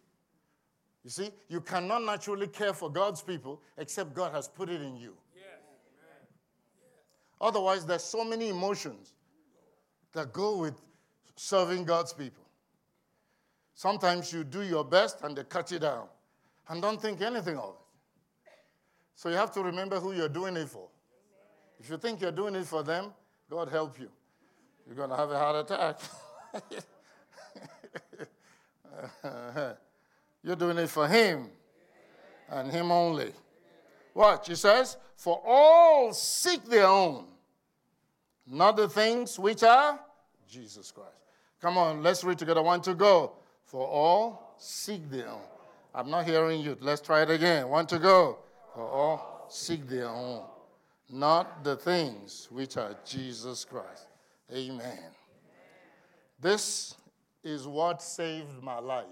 You 1.03 1.09
see, 1.09 1.29
you 1.47 1.61
cannot 1.61 2.03
naturally 2.03 2.47
care 2.47 2.73
for 2.73 2.91
God's 2.91 3.21
people 3.21 3.61
except 3.77 4.13
God 4.13 4.33
has 4.33 4.47
put 4.47 4.69
it 4.69 4.81
in 4.81 4.97
you. 4.97 5.15
Otherwise, 7.39 7.85
there's 7.85 8.03
so 8.03 8.23
many 8.23 8.49
emotions 8.49 9.13
that 10.13 10.33
go 10.33 10.57
with 10.57 10.73
serving 11.37 11.85
God's 11.85 12.13
people. 12.13 12.43
Sometimes 13.73 14.33
you 14.33 14.43
do 14.43 14.63
your 14.63 14.83
best 14.83 15.21
and 15.23 15.37
they 15.37 15.43
cut 15.43 15.71
you 15.71 15.79
down 15.79 16.07
and 16.67 16.81
don't 16.81 17.01
think 17.01 17.21
anything 17.21 17.57
of 17.57 17.75
it. 17.75 18.49
So 19.15 19.29
you 19.29 19.35
have 19.35 19.51
to 19.53 19.61
remember 19.61 19.99
who 19.99 20.13
you're 20.13 20.29
doing 20.29 20.57
it 20.57 20.67
for. 20.67 20.87
If 21.79 21.89
you 21.89 21.97
think 21.97 22.21
you're 22.21 22.31
doing 22.31 22.55
it 22.55 22.65
for 22.65 22.83
them, 22.83 23.13
God 23.49 23.69
help 23.69 23.99
you. 23.99 24.09
You're 24.85 24.95
going 24.95 25.09
to 25.09 25.15
have 25.15 25.31
a 25.31 25.37
heart 25.37 25.71
attack. 25.71 25.99
you're 30.43 30.55
doing 30.55 30.77
it 30.77 30.89
for 30.89 31.07
Him 31.07 31.49
and 32.49 32.71
Him 32.71 32.91
only. 32.91 33.31
Watch, 34.13 34.47
He 34.47 34.55
says, 34.55 34.97
For 35.15 35.41
all 35.45 36.13
seek 36.13 36.65
their 36.65 36.87
own, 36.87 37.25
not 38.47 38.75
the 38.75 38.89
things 38.89 39.37
which 39.37 39.61
are 39.63 39.99
Jesus 40.49 40.91
Christ. 40.91 41.26
Come 41.61 41.77
on, 41.77 42.03
let's 42.03 42.23
read 42.23 42.37
together. 42.37 42.61
One 42.61 42.81
to 42.81 42.93
go. 42.93 43.33
For 43.65 43.85
all 43.85 44.55
seek 44.57 45.09
their 45.09 45.29
own. 45.29 45.41
I'm 45.93 46.09
not 46.09 46.25
hearing 46.25 46.61
you. 46.61 46.77
Let's 46.79 47.01
try 47.01 47.23
it 47.23 47.29
again. 47.29 47.67
One 47.67 47.87
to 47.87 47.99
go. 47.99 48.37
For 48.73 48.87
all 48.87 49.45
seek 49.49 49.87
their 49.87 50.07
own, 50.07 50.43
not 51.09 51.63
the 51.63 51.75
things 51.75 52.47
which 52.51 52.77
are 52.77 52.95
Jesus 53.05 53.65
Christ. 53.65 54.07
Amen. 54.53 54.99
This 56.39 56.95
is 57.43 57.67
what 57.67 58.01
saved 58.01 58.61
my 58.61 58.79
life 58.79 59.05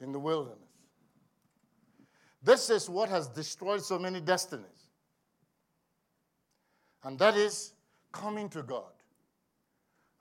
in 0.00 0.12
the 0.12 0.18
wilderness. 0.18 0.58
This 2.42 2.70
is 2.70 2.88
what 2.88 3.08
has 3.08 3.28
destroyed 3.28 3.82
so 3.82 3.98
many 3.98 4.20
destinies. 4.20 4.64
And 7.04 7.18
that 7.18 7.36
is 7.36 7.74
coming 8.12 8.48
to 8.50 8.62
God. 8.62 8.92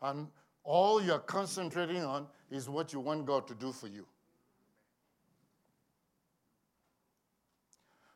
And 0.02 0.28
all 0.64 1.02
you're 1.02 1.20
concentrating 1.20 2.04
on 2.04 2.28
is 2.52 2.70
what 2.70 2.94
you 2.94 3.00
want 3.00 3.26
God 3.26 3.48
to 3.48 3.56
do 3.56 3.72
for 3.72 3.88
you. 3.88 4.06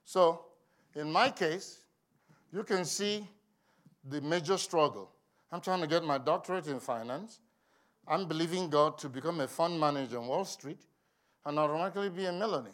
So, 0.05 0.45
in 0.95 1.11
my 1.11 1.29
case, 1.29 1.79
you 2.51 2.63
can 2.63 2.83
see 2.83 3.25
the 4.09 4.19
major 4.19 4.57
struggle. 4.57 5.09
I'm 5.51 5.61
trying 5.61 5.81
to 5.81 5.87
get 5.87 6.03
my 6.03 6.17
doctorate 6.17 6.67
in 6.67 6.79
finance. 6.79 7.39
I'm 8.07 8.27
believing 8.27 8.69
God 8.69 8.97
to 8.99 9.09
become 9.09 9.39
a 9.39 9.47
fund 9.47 9.79
manager 9.79 10.17
on 10.19 10.27
Wall 10.27 10.45
Street 10.45 10.79
and 11.45 11.57
automatically 11.57 12.09
be 12.09 12.25
a 12.25 12.31
millionaire. 12.31 12.73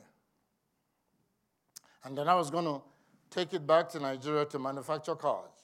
And 2.04 2.18
then 2.18 2.28
I 2.28 2.36
was 2.36 2.50
going 2.50 2.66
to 2.66 2.82
take 3.30 3.54
it 3.54 3.68
back 3.68 3.90
to 3.90 4.00
Nigeria 4.00 4.46
to 4.46 4.60
manufacture 4.60 5.16
cars. 5.16 5.57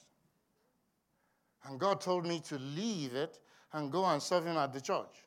And 1.66 1.80
God 1.80 2.00
told 2.00 2.26
me 2.26 2.40
to 2.40 2.58
leave 2.58 3.14
it 3.14 3.38
and 3.72 3.90
go 3.90 4.04
and 4.04 4.22
serve 4.22 4.46
Him 4.46 4.56
at 4.56 4.72
the 4.72 4.80
church. 4.80 5.24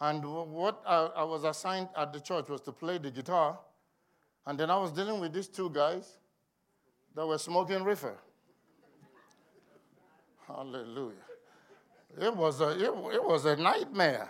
And 0.00 0.22
what 0.24 0.82
I, 0.86 1.24
was 1.24 1.44
assigned 1.44 1.88
at 1.96 2.12
the 2.12 2.20
church 2.20 2.48
was 2.48 2.60
to 2.62 2.72
play 2.72 2.98
the 2.98 3.10
guitar. 3.10 3.58
And 4.46 4.58
then 4.58 4.70
I 4.70 4.76
was 4.76 4.92
dealing 4.92 5.20
with 5.20 5.32
these 5.32 5.48
two 5.48 5.70
guys 5.70 6.18
that 7.14 7.26
were 7.26 7.38
smoking 7.38 7.82
reefer. 7.82 8.16
Hallelujah. 10.46 11.16
It 12.20 12.34
was 12.34 12.60
a, 12.60 12.70
it, 12.70 13.14
it 13.14 13.24
was 13.24 13.46
a 13.46 13.56
nightmare. 13.56 14.28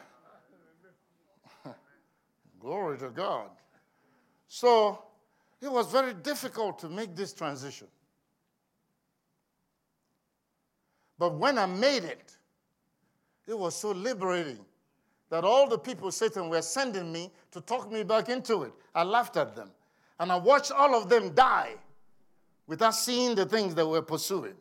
Glory 2.60 2.98
to 2.98 3.10
God. 3.10 3.50
So 4.48 5.02
it 5.60 5.70
was 5.70 5.90
very 5.90 6.14
difficult 6.14 6.78
to 6.78 6.88
make 6.88 7.14
this 7.16 7.32
transition. 7.32 7.88
But 11.18 11.34
when 11.34 11.58
I 11.58 11.66
made 11.66 12.04
it, 12.04 12.36
it 13.46 13.58
was 13.58 13.74
so 13.74 13.92
liberating 13.92 14.64
that 15.30 15.44
all 15.44 15.68
the 15.68 15.78
people 15.78 16.10
Satan 16.10 16.48
were 16.48 16.62
sending 16.62 17.12
me 17.12 17.30
to 17.52 17.60
talk 17.60 17.90
me 17.90 18.02
back 18.02 18.28
into 18.28 18.62
it, 18.62 18.72
I 18.94 19.02
laughed 19.02 19.36
at 19.36 19.56
them. 19.56 19.70
And 20.18 20.30
I 20.30 20.36
watched 20.36 20.72
all 20.72 20.94
of 20.94 21.08
them 21.08 21.34
die 21.34 21.74
without 22.66 22.94
seeing 22.94 23.34
the 23.34 23.44
things 23.44 23.74
they 23.74 23.82
were 23.84 24.02
pursuing. 24.02 24.54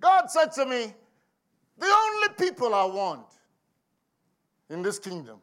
God 0.00 0.30
said 0.30 0.52
to 0.52 0.66
me, 0.66 0.92
The 1.78 1.86
only 1.86 2.28
people 2.36 2.74
I 2.74 2.84
want 2.84 3.26
in 4.68 4.82
this 4.82 4.98
kingdom 4.98 5.38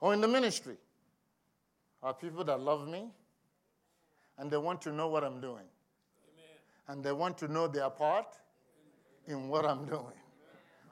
or 0.00 0.12
in 0.12 0.20
the 0.20 0.28
ministry 0.28 0.76
are 2.02 2.12
people 2.12 2.44
that 2.44 2.60
love 2.60 2.86
me 2.86 3.08
and 4.36 4.50
they 4.50 4.58
want 4.58 4.82
to 4.82 4.92
know 4.92 5.08
what 5.08 5.24
I'm 5.24 5.40
doing. 5.40 5.64
And 6.88 7.02
they 7.02 7.12
want 7.12 7.38
to 7.38 7.48
know 7.48 7.66
their 7.66 7.90
part 7.90 8.36
in 9.26 9.48
what 9.48 9.64
I'm 9.64 9.86
doing. 9.86 10.18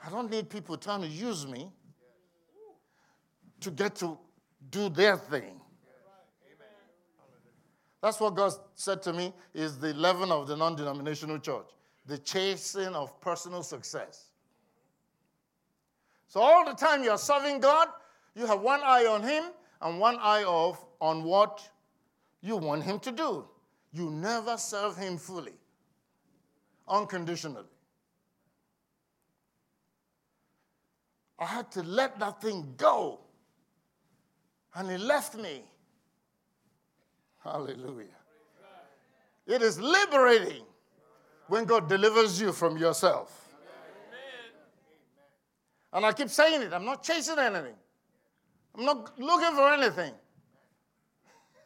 I 0.05 0.11
don't 0.11 0.31
need 0.31 0.49
people 0.49 0.77
trying 0.77 1.03
to 1.03 1.07
use 1.09 1.47
me 1.47 1.71
to 3.61 3.71
get 3.71 3.95
to 3.97 4.19
do 4.71 4.89
their 4.89 5.17
thing. 5.17 5.61
That's 8.01 8.19
what 8.19 8.35
God 8.35 8.53
said 8.75 9.01
to 9.03 9.13
me 9.13 9.33
is 9.55 9.79
the 9.79 9.95
leaven 9.95 10.33
of 10.33 10.49
the 10.49 10.57
non-denominational 10.57 11.39
church, 11.39 11.67
the 12.07 12.19
chasing 12.19 12.95
of 12.95 13.21
personal 13.21 13.63
success. 13.63 14.31
So 16.27 16.41
all 16.41 16.65
the 16.65 16.73
time 16.73 17.05
you're 17.05 17.19
serving 17.19 17.61
God, 17.61 17.89
you 18.35 18.47
have 18.47 18.61
one 18.61 18.81
eye 18.83 19.07
on 19.07 19.23
him 19.23 19.45
and 19.81 20.01
one 20.01 20.17
eye 20.21 20.43
off 20.43 20.85
on 21.01 21.23
what 21.23 21.63
you 22.41 22.57
want 22.57 22.83
him 22.83 22.99
to 23.01 23.13
do. 23.13 23.45
You 23.93 24.11
never 24.11 24.57
serve 24.57 24.97
him 24.97 25.17
fully, 25.17 25.53
unconditionally. 26.89 27.67
I 31.39 31.47
had 31.47 31.71
to 31.73 31.83
let 31.83 32.19
that 32.21 32.41
thing 32.41 32.75
go. 32.77 33.21
And 34.75 34.91
he 34.91 34.97
left 34.97 35.37
me. 35.37 35.65
Hallelujah. 37.43 38.07
It 39.47 39.61
is 39.61 39.81
liberating 39.81 40.63
when 41.49 41.65
God 41.65 41.89
delivers 41.89 42.41
you 42.41 42.53
from 42.53 42.79
yourself. 42.79 43.49
And 45.93 46.07
I 46.07 46.13
keep 46.13 46.31
saying 46.31 46.63
it 46.63 46.73
I'm 46.73 46.85
not 46.85 47.03
chasing 47.03 47.39
anything, 47.39 47.75
I'm 48.77 48.85
not 48.85 49.19
looking 49.19 49.55
for 49.55 49.73
anything. 49.73 50.15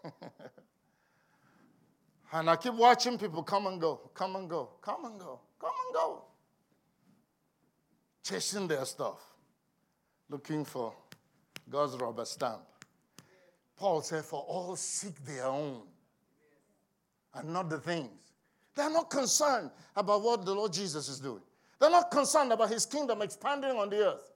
and 2.33 2.51
I 2.51 2.57
keep 2.57 2.75
watching 2.75 3.19
people 3.19 3.43
come 3.43 3.67
and 3.67 3.81
go, 3.81 4.11
come 4.15 4.37
and 4.37 4.49
go, 4.49 4.71
come 4.81 5.05
and 5.05 5.19
go, 5.19 5.41
come 5.61 5.71
and 5.87 5.95
go. 5.95 6.23
Chasing 8.23 8.67
their 8.67 8.85
stuff, 8.85 9.21
looking 10.29 10.65
for 10.65 10.93
God's 11.71 11.97
rubber 11.97 12.25
stamp. 12.25 12.63
Paul 13.77 14.01
said, 14.03 14.25
For 14.25 14.41
all 14.41 14.75
seek 14.75 15.25
their 15.25 15.45
own 15.45 15.83
and 17.35 17.53
not 17.53 17.69
the 17.69 17.79
things. 17.79 18.11
They're 18.75 18.91
not 18.91 19.11
concerned 19.11 19.71
about 19.95 20.23
what 20.23 20.45
the 20.45 20.55
Lord 20.55 20.73
Jesus 20.73 21.09
is 21.09 21.21
doing. 21.21 21.43
They're 21.79 21.91
not 21.91 22.11
concerned 22.11 22.53
about 22.53 22.71
his 22.71 22.87
kingdom 22.87 23.23
expanding 23.23 23.71
on 23.71 23.91
the 23.91 24.09
earth. 24.09 24.33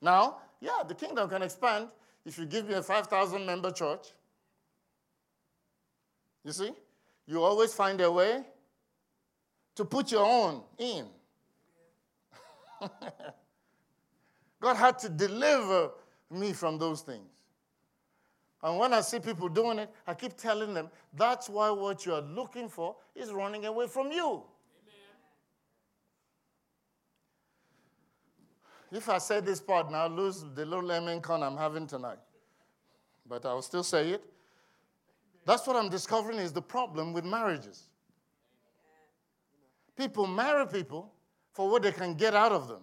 Now, 0.00 0.38
yeah, 0.60 0.82
the 0.86 0.94
kingdom 0.94 1.28
can 1.28 1.42
expand 1.42 1.88
if 2.24 2.38
you 2.38 2.46
give 2.46 2.68
me 2.68 2.74
a 2.74 2.82
5,000 2.82 3.44
member 3.44 3.70
church. 3.70 4.08
You 6.44 6.52
see? 6.52 6.70
You 7.28 7.44
always 7.44 7.74
find 7.74 8.00
a 8.00 8.10
way 8.10 8.42
to 9.74 9.84
put 9.84 10.10
your 10.10 10.24
own 10.24 10.62
in. 10.78 11.04
God 14.60 14.74
had 14.76 14.98
to 15.00 15.10
deliver 15.10 15.90
me 16.30 16.54
from 16.54 16.78
those 16.78 17.02
things. 17.02 17.28
And 18.62 18.78
when 18.78 18.94
I 18.94 19.02
see 19.02 19.20
people 19.20 19.50
doing 19.50 19.78
it, 19.78 19.90
I 20.06 20.14
keep 20.14 20.38
telling 20.38 20.72
them 20.72 20.88
that's 21.12 21.50
why 21.50 21.70
what 21.70 22.06
you 22.06 22.14
are 22.14 22.22
looking 22.22 22.70
for 22.70 22.96
is 23.14 23.30
running 23.30 23.66
away 23.66 23.88
from 23.88 24.10
you. 24.10 24.42
If 28.90 29.10
I 29.10 29.18
say 29.18 29.40
this 29.40 29.60
part 29.60 29.92
now, 29.92 30.04
I'll 30.04 30.08
lose 30.08 30.46
the 30.54 30.64
little 30.64 30.82
lemon 30.82 31.20
con 31.20 31.42
I'm 31.42 31.58
having 31.58 31.86
tonight. 31.86 32.18
But 33.28 33.44
I'll 33.44 33.60
still 33.60 33.84
say 33.84 34.12
it. 34.12 34.24
That's 35.48 35.66
what 35.66 35.76
I'm 35.76 35.88
discovering 35.88 36.38
is 36.40 36.52
the 36.52 36.60
problem 36.60 37.14
with 37.14 37.24
marriages. 37.24 37.84
People 39.96 40.26
marry 40.26 40.66
people 40.66 41.10
for 41.54 41.70
what 41.70 41.80
they 41.84 41.90
can 41.90 42.12
get 42.12 42.34
out 42.34 42.52
of 42.52 42.68
them 42.68 42.82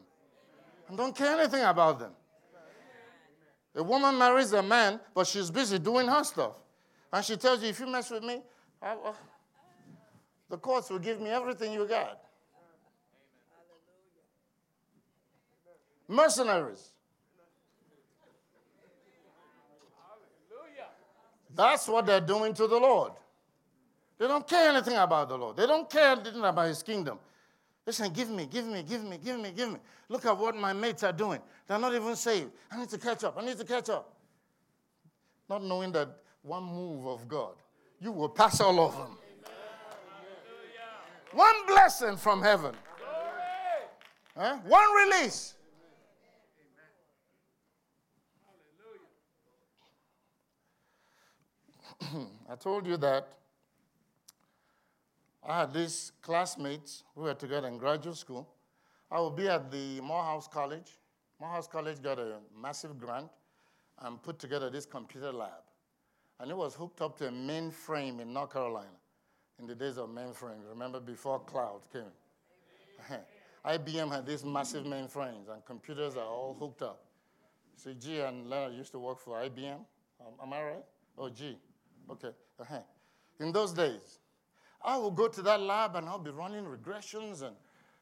and 0.90 0.98
don't 0.98 1.16
care 1.16 1.40
anything 1.40 1.64
about 1.64 2.00
them. 2.00 2.14
A 3.76 3.84
woman 3.84 4.18
marries 4.18 4.52
a 4.54 4.64
man, 4.64 5.00
but 5.14 5.28
she's 5.28 5.52
busy 5.52 5.78
doing 5.78 6.08
her 6.08 6.24
stuff. 6.24 6.54
And 7.14 7.24
she 7.24 7.38
tells 7.38 7.62
you, 7.62 7.70
if 7.70 7.80
you 7.80 7.86
mess 7.86 8.10
with 8.10 8.24
me, 8.24 8.42
I, 8.82 8.96
the 10.50 10.58
courts 10.58 10.90
will 10.90 10.98
give 10.98 11.22
me 11.22 11.30
everything 11.30 11.72
you 11.72 11.88
got. 11.88 12.20
Mercenaries. 16.08 16.95
That's 21.56 21.88
what 21.88 22.06
they're 22.06 22.22
doing 22.22 22.54
to 22.56 22.68
the 22.68 22.78
Lord. 22.78 23.14
They 24.18 24.28
don't 24.28 24.48
care 24.48 24.70
anything 24.70 24.96
about 24.96 25.30
the 25.30 25.38
Lord. 25.38 25.58
They 25.58 25.66
don't 25.66 25.90
care 25.90 26.12
anything 26.12 26.44
about 26.44 26.68
his 26.68 26.84
kingdom. 26.84 27.20
They're 27.84 27.94
saying, 27.94 28.14
Give 28.14 28.30
me, 28.30 28.46
give 28.46 28.66
me, 28.66 28.84
give 28.84 29.04
me, 29.04 29.18
give 29.24 29.40
me, 29.40 29.52
give 29.52 29.72
me. 29.72 29.80
Look 30.10 30.26
at 30.26 30.38
what 30.38 30.56
my 30.56 30.74
mates 30.74 31.04
are 31.04 31.14
doing. 31.14 31.40
They're 31.68 31.80
not 31.80 31.94
even 31.94 32.16
saved. 32.16 32.52
I 32.72 32.80
need 32.80 32.90
to 32.90 32.98
catch 32.98 33.24
up. 33.24 33.36
I 33.38 33.46
need 33.46 33.58
to 33.58 33.66
catch 33.66 33.90
up. 33.90 34.14
Not 35.50 35.64
knowing 35.64 35.92
that 35.94 36.10
one 36.42 36.64
move 36.64 37.08
of 37.08 37.28
God, 37.28 37.54
you 38.00 38.12
will 38.12 38.30
pass 38.30 38.62
all 38.62 38.80
of 38.80 38.98
them. 38.98 39.18
One 41.34 41.56
blessing 41.68 42.16
from 42.16 42.42
heaven, 42.42 42.74
huh? 44.38 44.58
one 44.66 44.88
release. 44.96 45.55
I 52.50 52.56
told 52.56 52.86
you 52.86 52.98
that 52.98 53.28
I 55.48 55.60
had 55.60 55.74
these 55.74 56.12
classmates 56.22 57.04
who 57.14 57.22
were 57.22 57.34
together 57.34 57.68
in 57.68 57.78
graduate 57.78 58.18
school. 58.18 58.48
I 59.12 59.22
would 59.22 59.36
be 59.36 59.48
at 59.48 59.72
the 59.72 60.02
Morehouse 60.02 60.48
College. 60.48 60.98
Morehouse 61.40 61.68
College 61.68 62.02
got 62.02 62.18
a 62.18 62.38
massive 62.60 63.00
grant 63.00 63.30
and 64.02 64.22
put 64.22 64.40
together 64.40 64.70
this 64.70 64.86
computer 64.86 65.32
lab. 65.32 65.64
And 66.40 66.52
it 66.52 66.58
was 66.58 66.74
hooked 66.76 67.02
up 67.02 67.18
to 67.20 67.28
a 67.28 67.32
mainframe 67.32 68.20
in 68.20 68.34
North 68.34 68.52
Carolina 68.54 68.88
in 69.60 69.68
the 69.68 69.76
days 69.76 69.98
of 69.98 70.10
mainframes. 70.10 70.68
Remember 70.68 71.00
before 71.00 71.40
cloud 71.40 71.82
came? 71.94 72.04
IBM 73.66 74.12
had 74.12 74.26
these 74.26 74.44
massive 74.44 74.86
mainframes, 74.86 75.50
and 75.52 75.64
computers 75.66 76.16
are 76.18 76.26
all 76.26 76.56
hooked 76.60 76.82
up. 76.82 77.06
See, 77.78 77.94
G 77.94 78.20
and 78.20 78.50
Leonard 78.50 78.74
used 78.74 78.92
to 78.92 79.00
work 79.00 79.20
for 79.20 79.38
IBM. 79.38 79.80
Um, 80.20 80.34
am 80.42 80.54
I 80.54 80.64
right? 80.64 80.86
Oh, 81.18 81.30
G. 81.30 81.58
Okay. 82.10 82.32
Uh-huh. 82.60 82.80
In 83.40 83.52
those 83.52 83.74
days, 83.74 84.20
I 84.84 84.98
would 84.98 85.16
go 85.16 85.28
to 85.28 85.42
that 85.42 85.60
lab 85.62 85.96
and 85.96 86.08
I'll 86.08 86.20
be 86.20 86.32
running 86.32 86.66
regressions 86.66 87.42
and, 87.42 87.56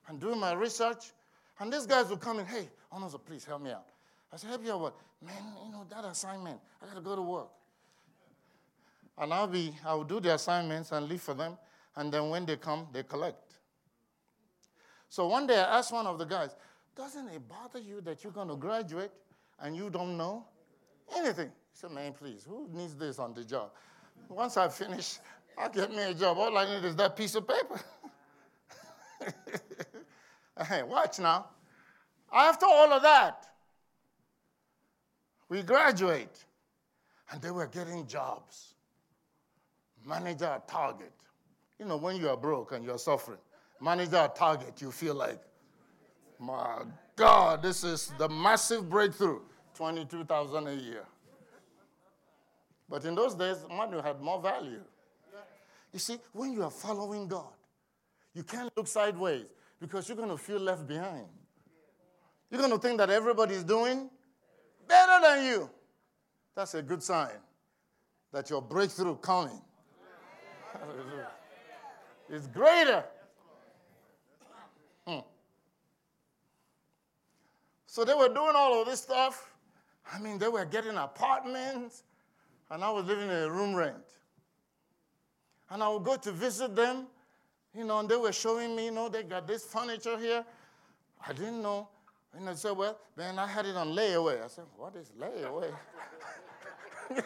and 0.08 0.20
doing 0.20 0.40
my 0.40 0.54
research. 0.54 1.12
And 1.60 1.72
these 1.72 1.86
guys 1.86 2.10
would 2.10 2.20
come 2.20 2.40
in, 2.40 2.46
hey, 2.46 2.68
Honosa, 2.94 3.24
please 3.24 3.46
help 3.46 3.62
me 3.62 3.72
out. 3.72 3.86
I 4.32 4.38
said, 4.38 4.50
help 4.50 4.66
you 4.66 4.74
out 4.74 4.82
what? 4.82 4.96
Man, 5.26 5.36
you 5.66 5.72
know, 5.72 5.86
that 5.90 6.04
assignment, 6.06 6.60
I 6.82 6.88
got 6.88 6.96
to 6.96 7.02
go 7.02 7.16
to 7.16 7.22
work. 7.22 7.50
And 9.18 9.34
I'll 9.34 9.48
be, 9.48 9.74
I 9.86 9.94
will 9.94 10.04
do 10.04 10.20
the 10.20 10.34
assignments 10.34 10.92
and 10.92 11.08
leave 11.08 11.22
for 11.22 11.34
them. 11.34 11.58
And 11.96 12.12
then 12.12 12.30
when 12.30 12.46
they 12.46 12.58
come, 12.58 12.88
they 12.92 13.04
collect. 13.04 13.54
So 15.10 15.28
one 15.28 15.46
day 15.46 15.60
I 15.60 15.78
asked 15.78 15.94
one 15.94 16.08
of 16.08 16.18
the 16.18 16.26
guys, 16.26 16.56
doesn't 16.96 17.30
it 17.30 17.48
bother 17.48 17.80
you 17.80 18.02
that 18.02 18.24
you're 18.24 18.34
going 18.34 18.48
to 18.48 18.56
graduate 18.56 19.12
and 19.60 19.76
you 19.76 19.90
don't 19.90 20.18
know 20.18 20.46
anything? 21.16 21.48
He 21.48 21.80
said, 21.80 21.92
man, 21.92 22.14
please, 22.14 22.44
who 22.48 22.68
needs 22.74 22.96
this 22.96 23.20
on 23.20 23.34
the 23.34 23.44
job? 23.44 23.72
Once 24.30 24.58
I 24.58 24.68
finish, 24.68 25.20
I'll 25.58 25.70
get 25.70 25.92
me 25.92 26.02
a 26.02 26.14
job. 26.14 26.38
All 26.38 26.58
I 26.58 26.66
need 26.66 26.86
is 26.86 26.96
that 26.96 27.16
piece 27.16 27.36
of 27.36 27.48
paper. 27.48 27.82
hey, 30.68 30.84
watch 30.84 31.20
now. 31.20 31.48
After 32.32 32.66
all 32.66 32.92
of 32.92 33.04
that, 33.04 33.48
we 35.50 35.62
graduate, 35.62 36.46
and 37.32 37.42
they 37.42 37.52
were 37.52 37.68
getting 37.68 38.08
jobs. 38.08 38.74
Manager 40.06 40.46
at 40.46 40.68
Target. 40.68 41.14
You 41.80 41.86
know, 41.86 41.98
when 41.98 42.18
you 42.18 42.30
are 42.30 42.38
broke 42.38 42.72
and 42.72 42.84
you're 42.84 42.98
suffering, 42.98 43.38
manager 43.80 44.18
at 44.18 44.36
Target, 44.36 44.82
you 44.82 44.92
feel 44.92 45.16
like, 45.16 45.42
my 46.40 46.82
God, 47.16 47.62
this 47.62 47.84
is 47.84 48.12
the 48.18 48.28
massive 48.28 48.90
breakthrough 48.90 49.40
22,000 49.76 50.68
a 50.68 50.74
year. 50.74 51.06
But 52.90 53.06
in 53.06 53.16
those 53.16 53.36
days, 53.36 53.58
money 53.70 54.02
had 54.02 54.22
more 54.22 54.42
value. 54.42 54.82
You 55.92 56.00
see, 56.00 56.18
when 56.32 56.52
you 56.52 56.64
are 56.64 56.72
following 56.72 57.28
God, 57.28 57.54
you 58.34 58.44
can't 58.44 58.72
look 58.76 58.88
sideways 58.88 59.46
because 59.80 60.08
you're 60.08 60.18
going 60.18 60.30
to 60.30 60.38
feel 60.38 60.60
left 60.60 60.88
behind. 60.88 61.28
You're 62.50 62.62
going 62.62 62.72
to 62.72 62.80
think 62.80 62.98
that 62.98 63.10
everybody's 63.10 63.64
doing 63.64 64.10
better 64.88 65.22
than 65.22 65.46
you. 65.46 65.70
That's 66.56 66.74
a 66.76 66.82
good 66.82 67.02
sign 67.02 67.38
that 68.32 68.50
your 68.50 68.62
breakthrough 68.62 69.16
coming 69.18 69.62
is 72.30 72.48
greater. 72.48 73.04
Hmm. 75.08 75.20
So 77.86 78.04
they 78.04 78.14
were 78.14 78.28
doing 78.28 78.54
all 78.56 78.82
of 78.82 78.88
this 78.88 79.02
stuff. 79.02 79.52
I 80.12 80.20
mean, 80.20 80.38
they 80.38 80.48
were 80.48 80.66
getting 80.66 80.98
apartments, 80.98 82.04
and 82.74 82.84
I 82.84 82.90
was 82.90 83.06
living 83.06 83.30
in 83.30 83.36
a 83.36 83.52
room 83.52 83.76
rent. 83.76 84.04
And 85.70 85.84
I 85.84 85.90
would 85.90 86.04
go 86.04 86.16
to 86.16 86.32
visit 86.32 86.76
them, 86.76 87.06
you 87.76 87.84
know, 87.84 88.00
and 88.00 88.10
they 88.10 88.16
were 88.16 88.32
showing 88.32 88.76
me, 88.76 88.86
you 88.86 88.92
know, 88.92 89.10
they 89.10 89.22
got 89.22 89.48
this 89.48 89.64
furniture 89.64 90.18
here. 90.18 90.44
I 91.26 91.34
didn't 91.34 91.62
know. 91.62 91.88
And 92.36 92.48
they 92.48 92.56
said, 92.56 92.76
well, 92.76 92.98
man, 93.16 93.38
I 93.38 93.46
had 93.46 93.68
it 93.68 93.76
on 93.76 93.90
layaway. 93.90 94.44
I 94.44 94.48
said, 94.48 94.66
what 94.76 94.96
is 94.96 95.12
layaway? 95.20 95.72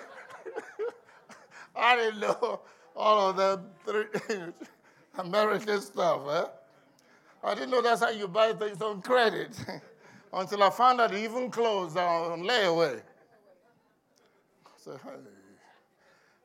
I 1.76 1.96
didn't 1.96 2.20
know 2.20 2.60
all 2.94 3.30
of 3.30 3.38
the 3.38 4.54
American 5.18 5.80
stuff. 5.80 6.22
Eh? 6.30 6.46
I 7.46 7.54
didn't 7.54 7.70
know 7.70 7.82
that's 7.82 8.02
how 8.02 8.10
you 8.10 8.28
buy 8.28 8.52
things 8.52 8.82
on 8.82 9.02
credit 9.02 9.58
until 10.34 10.64
I 10.64 10.70
found 10.72 11.00
out 11.00 11.14
even 11.14 11.50
clothes 11.50 11.96
are 11.96 12.34
on 12.34 12.42
layaway. 12.42 13.02
So, 14.76 15.00
hey. 15.04 15.37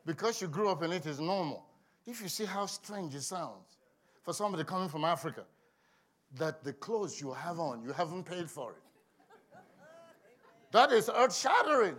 Because 0.05 0.43
you 0.43 0.49
grew 0.49 0.69
up 0.69 0.83
in 0.83 0.93
it 0.93 1.07
is 1.07 1.21
normal. 1.21 1.65
If 2.07 2.21
you 2.21 2.29
see 2.29 2.45
how 2.45 2.67
strange 2.67 3.15
it 3.15 3.23
sounds 3.23 3.79
for 4.23 4.35
somebody 4.35 4.65
coming 4.65 4.89
from 4.89 5.05
Africa, 5.05 5.45
that 6.39 6.65
the 6.65 6.73
clothes 6.73 7.21
you 7.21 7.33
have 7.33 7.61
on, 7.61 7.83
you 7.83 7.93
haven't 7.93 8.25
paid 8.25 8.51
for 8.51 8.73
it. 8.73 8.79
That 10.73 10.91
is 10.91 11.11
earth 11.15 11.37
shattering. 11.37 11.97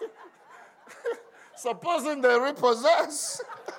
Supposing 1.56 2.20
they 2.20 2.38
repossess. 2.38 3.40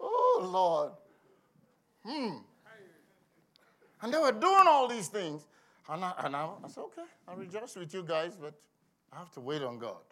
oh, 0.00 0.40
Lord. 0.42 0.92
Hmm. 2.04 2.36
And 4.02 4.12
they 4.12 4.18
were 4.18 4.32
doing 4.32 4.66
all 4.66 4.86
these 4.88 5.08
things. 5.08 5.46
And 5.88 6.04
I, 6.04 6.12
and 6.18 6.36
I, 6.36 6.48
I 6.64 6.68
said, 6.68 6.82
okay, 6.82 7.02
I'll 7.26 7.36
rejoice 7.36 7.74
with 7.76 7.92
you 7.92 8.02
guys, 8.02 8.36
but 8.40 8.54
I 9.12 9.18
have 9.18 9.32
to 9.32 9.40
wait 9.40 9.62
on 9.62 9.78
God. 9.78 10.02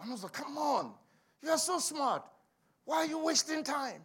And 0.00 0.10
I 0.10 0.12
was 0.12 0.22
like, 0.22 0.32
come 0.32 0.58
on, 0.58 0.92
you 1.42 1.50
are 1.50 1.58
so 1.58 1.78
smart. 1.78 2.22
Why 2.84 2.96
are 2.98 3.06
you 3.06 3.24
wasting 3.24 3.64
time? 3.64 4.02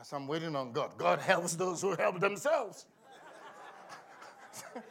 As 0.00 0.12
I'm 0.12 0.26
waiting 0.26 0.56
on 0.56 0.72
God, 0.72 0.96
God 0.96 1.20
helps 1.20 1.54
those 1.54 1.82
who 1.82 1.94
help 1.94 2.18
themselves. 2.20 2.86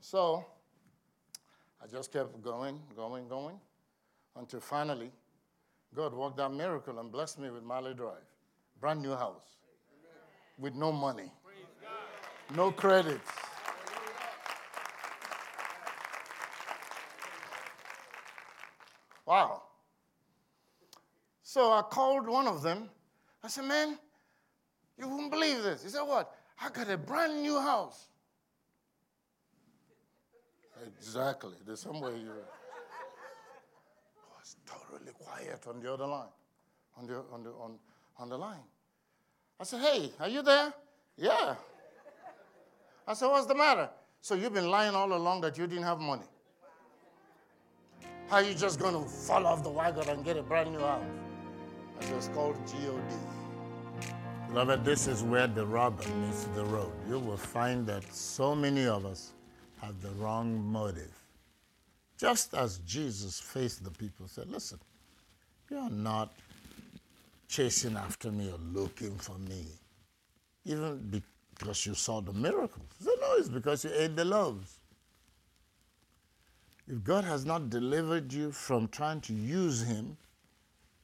so 0.00 0.46
I 1.82 1.86
just 1.86 2.12
kept 2.12 2.40
going, 2.42 2.80
going, 2.96 3.28
going, 3.28 3.58
until 4.36 4.60
finally 4.60 5.10
God 5.94 6.14
worked 6.14 6.38
that 6.38 6.52
miracle 6.52 6.98
and 6.98 7.12
blessed 7.12 7.38
me 7.38 7.50
with 7.50 7.62
Marley 7.62 7.94
Drive. 7.94 8.24
Brand 8.80 9.02
new 9.02 9.14
house. 9.14 9.56
With 10.58 10.74
no 10.74 10.90
money. 10.92 11.30
No 12.54 12.70
credits. 12.70 13.30
Wow. 19.26 19.62
So 21.42 21.72
I 21.72 21.82
called 21.82 22.26
one 22.26 22.46
of 22.46 22.62
them. 22.62 22.88
I 23.42 23.48
said, 23.48 23.64
man, 23.64 23.98
you 24.98 25.08
wouldn't 25.08 25.30
believe 25.30 25.62
this. 25.62 25.82
He 25.82 25.90
said, 25.90 26.02
what? 26.02 26.34
I 26.60 26.70
got 26.70 26.88
a 26.90 26.96
brand 26.96 27.42
new 27.42 27.60
house. 27.60 28.08
Exactly. 30.98 31.54
There's 31.64 31.80
some 31.80 32.00
way 32.00 32.12
you 32.12 32.30
was 34.38 34.56
quiet 35.42 35.66
on 35.66 35.80
the 35.80 35.92
other 35.92 36.06
line. 36.06 36.28
On 36.98 37.06
the, 37.06 37.22
on 37.32 37.42
the, 37.42 37.50
on, 37.50 37.78
on 38.18 38.28
the 38.28 38.36
line. 38.36 38.64
I 39.60 39.64
said, 39.64 39.80
hey, 39.80 40.10
are 40.20 40.28
you 40.28 40.42
there? 40.42 40.72
Yeah. 41.16 41.54
I 43.06 43.14
said, 43.14 43.28
what's 43.28 43.46
the 43.46 43.54
matter? 43.54 43.88
So 44.20 44.34
you've 44.34 44.54
been 44.54 44.70
lying 44.70 44.94
all 44.94 45.12
along 45.12 45.40
that 45.42 45.58
you 45.58 45.66
didn't 45.66 45.84
have 45.84 45.98
money. 45.98 46.26
How 48.28 48.36
are 48.36 48.42
you 48.42 48.54
just 48.54 48.78
going 48.78 48.94
to 48.94 49.08
fall 49.08 49.46
off 49.46 49.62
the 49.62 49.70
wagon 49.70 50.08
and 50.08 50.24
get 50.24 50.36
a 50.36 50.42
brand 50.42 50.72
new 50.72 50.80
house? 50.80 51.02
I 52.00 52.04
said, 52.04 52.16
it's 52.16 52.28
called 52.28 52.56
G-O-D. 52.66 53.14
Beloved, 54.48 54.84
this 54.84 55.06
is 55.06 55.22
where 55.22 55.46
the 55.46 55.64
rubber 55.64 56.06
meets 56.08 56.44
the 56.54 56.64
road. 56.64 56.92
You 57.08 57.18
will 57.18 57.36
find 57.36 57.86
that 57.86 58.04
so 58.12 58.54
many 58.54 58.86
of 58.86 59.06
us 59.06 59.32
have 59.80 60.00
the 60.00 60.10
wrong 60.10 60.62
motive. 60.64 61.12
Just 62.18 62.54
as 62.54 62.78
Jesus 62.78 63.40
faced 63.40 63.82
the 63.82 63.90
people, 63.90 64.28
said, 64.28 64.48
listen, 64.48 64.78
you're 65.72 65.90
not 65.90 66.32
chasing 67.48 67.96
after 67.96 68.30
me 68.30 68.50
or 68.50 68.58
looking 68.72 69.16
for 69.16 69.38
me, 69.38 69.64
even 70.64 71.22
because 71.54 71.86
you 71.86 71.94
saw 71.94 72.20
the 72.20 72.32
miracles. 72.32 72.86
Said, 73.00 73.14
no, 73.20 73.34
it's 73.38 73.48
because 73.48 73.84
you 73.84 73.90
ate 73.96 74.14
the 74.14 74.24
loaves. 74.24 74.78
If 76.86 77.02
God 77.04 77.24
has 77.24 77.46
not 77.46 77.70
delivered 77.70 78.32
you 78.32 78.52
from 78.52 78.88
trying 78.88 79.20
to 79.22 79.32
use 79.32 79.82
Him 79.82 80.16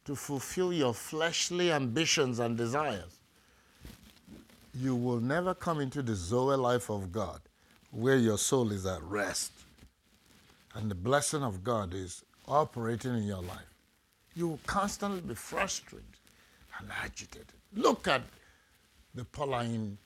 to 0.04 0.14
fulfill 0.14 0.72
your 0.72 0.92
fleshly 0.92 1.72
ambitions 1.72 2.38
and 2.38 2.56
desires, 2.56 3.20
you 4.74 4.94
will 4.94 5.20
never 5.20 5.54
come 5.54 5.80
into 5.80 6.02
the 6.02 6.14
Zoe 6.14 6.56
life 6.56 6.90
of 6.90 7.10
God 7.10 7.40
where 7.90 8.16
your 8.16 8.36
soul 8.36 8.70
is 8.72 8.84
at 8.84 9.02
rest 9.02 9.52
and 10.74 10.90
the 10.90 10.94
blessing 10.94 11.42
of 11.42 11.64
God 11.64 11.94
is 11.94 12.22
operating 12.46 13.14
in 13.14 13.22
your 13.22 13.42
life. 13.42 13.77
You 14.38 14.46
will 14.50 14.60
constantly 14.68 15.20
be 15.20 15.34
frustrated 15.34 16.06
and 16.78 16.88
agitated. 17.02 17.54
Look 17.74 18.06
at 18.06 18.22
the 19.12 19.24
Pauline 19.24 19.98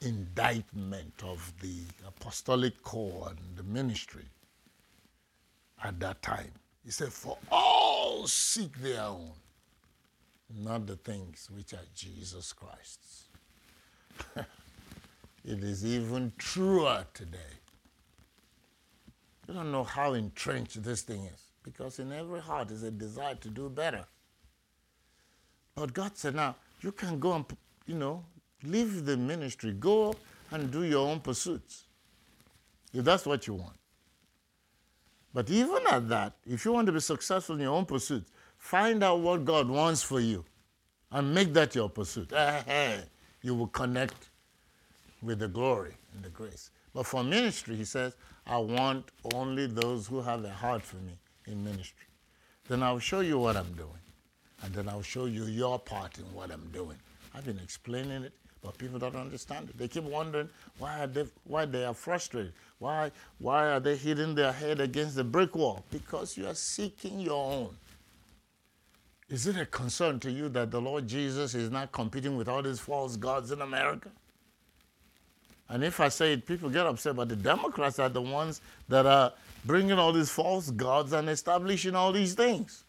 indictment 0.00 1.12
of 1.22 1.52
the 1.62 1.82
apostolic 2.04 2.82
core 2.82 3.28
and 3.28 3.56
the 3.56 3.62
ministry 3.62 4.24
at 5.84 6.00
that 6.00 6.20
time. 6.22 6.50
He 6.84 6.90
said, 6.90 7.12
For 7.12 7.38
all 7.52 8.26
seek 8.26 8.76
their 8.78 9.00
own, 9.02 9.30
not 10.52 10.88
the 10.88 10.96
things 10.96 11.48
which 11.54 11.72
are 11.72 11.86
Jesus 11.94 12.52
Christ's. 12.52 13.26
it 14.36 15.62
is 15.62 15.86
even 15.86 16.32
truer 16.36 17.04
today. 17.14 17.54
You 19.46 19.54
don't 19.54 19.70
know 19.70 19.84
how 19.84 20.14
entrenched 20.14 20.82
this 20.82 21.02
thing 21.02 21.26
is 21.26 21.47
because 21.62 21.98
in 21.98 22.12
every 22.12 22.40
heart 22.40 22.70
is 22.70 22.82
a 22.82 22.90
desire 22.90 23.34
to 23.36 23.48
do 23.48 23.68
better. 23.68 24.04
But 25.74 25.92
God 25.92 26.16
said, 26.16 26.34
now 26.34 26.56
you 26.80 26.92
can 26.92 27.20
go 27.20 27.32
and, 27.32 27.44
you 27.86 27.94
know, 27.94 28.24
leave 28.64 29.04
the 29.04 29.16
ministry, 29.16 29.72
go 29.72 30.14
and 30.50 30.70
do 30.70 30.84
your 30.84 31.06
own 31.06 31.20
pursuits. 31.20 31.84
If 32.92 33.04
that's 33.04 33.26
what 33.26 33.46
you 33.46 33.54
want. 33.54 33.76
But 35.34 35.50
even 35.50 35.78
at 35.90 36.08
that, 36.08 36.32
if 36.46 36.64
you 36.64 36.72
want 36.72 36.86
to 36.86 36.92
be 36.92 37.00
successful 37.00 37.54
in 37.54 37.60
your 37.60 37.74
own 37.74 37.84
pursuits, 37.84 38.30
find 38.56 39.04
out 39.04 39.20
what 39.20 39.44
God 39.44 39.68
wants 39.68 40.02
for 40.02 40.20
you 40.20 40.44
and 41.12 41.34
make 41.34 41.52
that 41.52 41.74
your 41.74 41.88
pursuit. 41.88 42.32
You 43.42 43.54
will 43.54 43.68
connect 43.68 44.30
with 45.22 45.38
the 45.38 45.48
glory 45.48 45.94
and 46.14 46.24
the 46.24 46.30
grace. 46.30 46.70
But 46.94 47.06
for 47.06 47.22
ministry, 47.22 47.76
he 47.76 47.84
says, 47.84 48.16
I 48.46 48.56
want 48.56 49.10
only 49.34 49.66
those 49.66 50.06
who 50.06 50.22
have 50.22 50.44
a 50.44 50.50
heart 50.50 50.82
for 50.82 50.96
me 50.96 51.12
in 51.50 51.64
ministry. 51.64 52.06
Then 52.68 52.82
I'll 52.82 52.98
show 52.98 53.20
you 53.20 53.38
what 53.38 53.56
I'm 53.56 53.72
doing. 53.72 53.88
And 54.62 54.74
then 54.74 54.88
I'll 54.88 55.02
show 55.02 55.26
you 55.26 55.44
your 55.44 55.78
part 55.78 56.18
in 56.18 56.24
what 56.34 56.50
I'm 56.50 56.68
doing. 56.72 56.96
I've 57.34 57.44
been 57.44 57.60
explaining 57.62 58.24
it, 58.24 58.32
but 58.62 58.76
people 58.76 58.98
don't 58.98 59.16
understand 59.16 59.70
it. 59.70 59.78
They 59.78 59.88
keep 59.88 60.04
wondering 60.04 60.48
why, 60.78 61.06
they, 61.06 61.26
why 61.44 61.64
they 61.64 61.84
are 61.84 61.94
frustrated. 61.94 62.52
Why, 62.78 63.10
why 63.38 63.68
are 63.68 63.80
they 63.80 63.96
hitting 63.96 64.34
their 64.34 64.52
head 64.52 64.80
against 64.80 65.14
the 65.14 65.24
brick 65.24 65.54
wall? 65.54 65.84
Because 65.90 66.36
you 66.36 66.46
are 66.46 66.54
seeking 66.54 67.20
your 67.20 67.52
own. 67.52 67.76
Is 69.28 69.46
it 69.46 69.56
a 69.56 69.66
concern 69.66 70.20
to 70.20 70.30
you 70.30 70.48
that 70.50 70.70
the 70.70 70.80
Lord 70.80 71.06
Jesus 71.06 71.54
is 71.54 71.70
not 71.70 71.92
competing 71.92 72.36
with 72.36 72.48
all 72.48 72.62
these 72.62 72.80
false 72.80 73.16
gods 73.16 73.52
in 73.52 73.60
America? 73.60 74.10
And 75.68 75.84
if 75.84 76.00
I 76.00 76.08
say 76.08 76.32
it, 76.32 76.46
people 76.46 76.70
get 76.70 76.86
upset, 76.86 77.14
but 77.14 77.28
the 77.28 77.36
Democrats 77.36 77.98
are 77.98 78.08
the 78.08 78.22
ones 78.22 78.62
that 78.88 79.04
are 79.04 79.32
bringing 79.64 79.98
all 79.98 80.12
these 80.12 80.30
false 80.30 80.70
gods 80.70 81.12
and 81.12 81.28
establishing 81.28 81.94
all 81.94 82.12
these 82.12 82.34
things. 82.34 82.84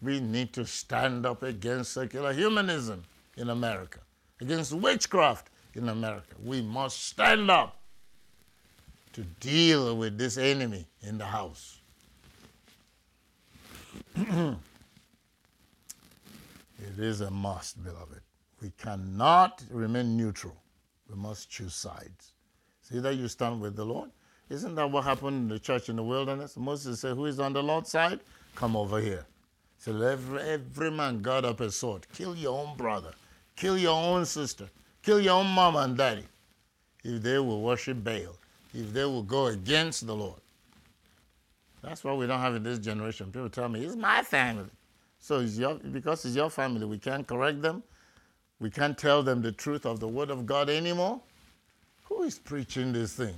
We 0.00 0.20
need 0.20 0.52
to 0.54 0.66
stand 0.66 1.26
up 1.26 1.42
against 1.42 1.92
secular 1.92 2.32
humanism 2.32 3.04
in 3.36 3.50
America, 3.50 4.00
against 4.40 4.72
witchcraft 4.72 5.48
in 5.74 5.88
America. 5.88 6.34
We 6.42 6.60
must 6.60 7.06
stand 7.06 7.50
up 7.50 7.76
to 9.12 9.22
deal 9.40 9.96
with 9.96 10.18
this 10.18 10.38
enemy 10.38 10.86
in 11.02 11.18
the 11.18 11.26
house. 11.26 11.80
it 14.16 14.56
is 16.98 17.20
a 17.20 17.30
must, 17.30 17.82
beloved. 17.84 18.20
We 18.60 18.70
cannot 18.78 19.62
remain 19.70 20.16
neutral. 20.16 20.56
We 21.08 21.16
must 21.16 21.50
choose 21.50 21.74
sides. 21.74 22.32
See 22.82 23.00
that 23.00 23.16
you 23.16 23.28
stand 23.28 23.60
with 23.60 23.76
the 23.76 23.84
Lord. 23.84 24.10
Isn't 24.52 24.74
that 24.74 24.90
what 24.90 25.04
happened 25.04 25.36
in 25.36 25.48
the 25.48 25.58
church 25.58 25.88
in 25.88 25.96
the 25.96 26.02
wilderness? 26.02 26.58
Moses 26.58 27.00
said, 27.00 27.16
Who 27.16 27.24
is 27.24 27.40
on 27.40 27.54
the 27.54 27.62
Lord's 27.62 27.90
side? 27.90 28.20
Come 28.54 28.76
over 28.76 29.00
here. 29.00 29.24
So 29.78 29.98
every, 30.02 30.42
every 30.42 30.90
man 30.90 31.22
got 31.22 31.46
up 31.46 31.60
a 31.60 31.70
sword. 31.70 32.06
Kill 32.12 32.36
your 32.36 32.58
own 32.58 32.76
brother. 32.76 33.12
Kill 33.56 33.78
your 33.78 33.96
own 33.96 34.26
sister. 34.26 34.68
Kill 35.02 35.20
your 35.20 35.40
own 35.40 35.46
mama 35.46 35.78
and 35.78 35.96
daddy. 35.96 36.26
If 37.02 37.22
they 37.22 37.38
will 37.38 37.62
worship 37.62 38.04
Baal. 38.04 38.36
If 38.74 38.92
they 38.92 39.06
will 39.06 39.22
go 39.22 39.46
against 39.46 40.06
the 40.06 40.14
Lord. 40.14 40.40
That's 41.82 42.04
what 42.04 42.18
we 42.18 42.26
don't 42.26 42.40
have 42.40 42.54
in 42.54 42.62
this 42.62 42.78
generation. 42.78 43.32
People 43.32 43.48
tell 43.48 43.70
me, 43.70 43.82
it's 43.86 43.96
my 43.96 44.22
family. 44.22 44.68
So 45.18 45.40
it's 45.40 45.56
your, 45.56 45.76
because 45.76 46.26
it's 46.26 46.36
your 46.36 46.50
family, 46.50 46.84
we 46.84 46.98
can't 46.98 47.26
correct 47.26 47.62
them. 47.62 47.82
We 48.60 48.68
can't 48.68 48.98
tell 48.98 49.22
them 49.22 49.40
the 49.40 49.52
truth 49.52 49.86
of 49.86 49.98
the 49.98 50.08
Word 50.08 50.28
of 50.28 50.44
God 50.44 50.68
anymore. 50.68 51.22
Who 52.04 52.22
is 52.24 52.38
preaching 52.38 52.92
these 52.92 53.14
things? 53.14 53.34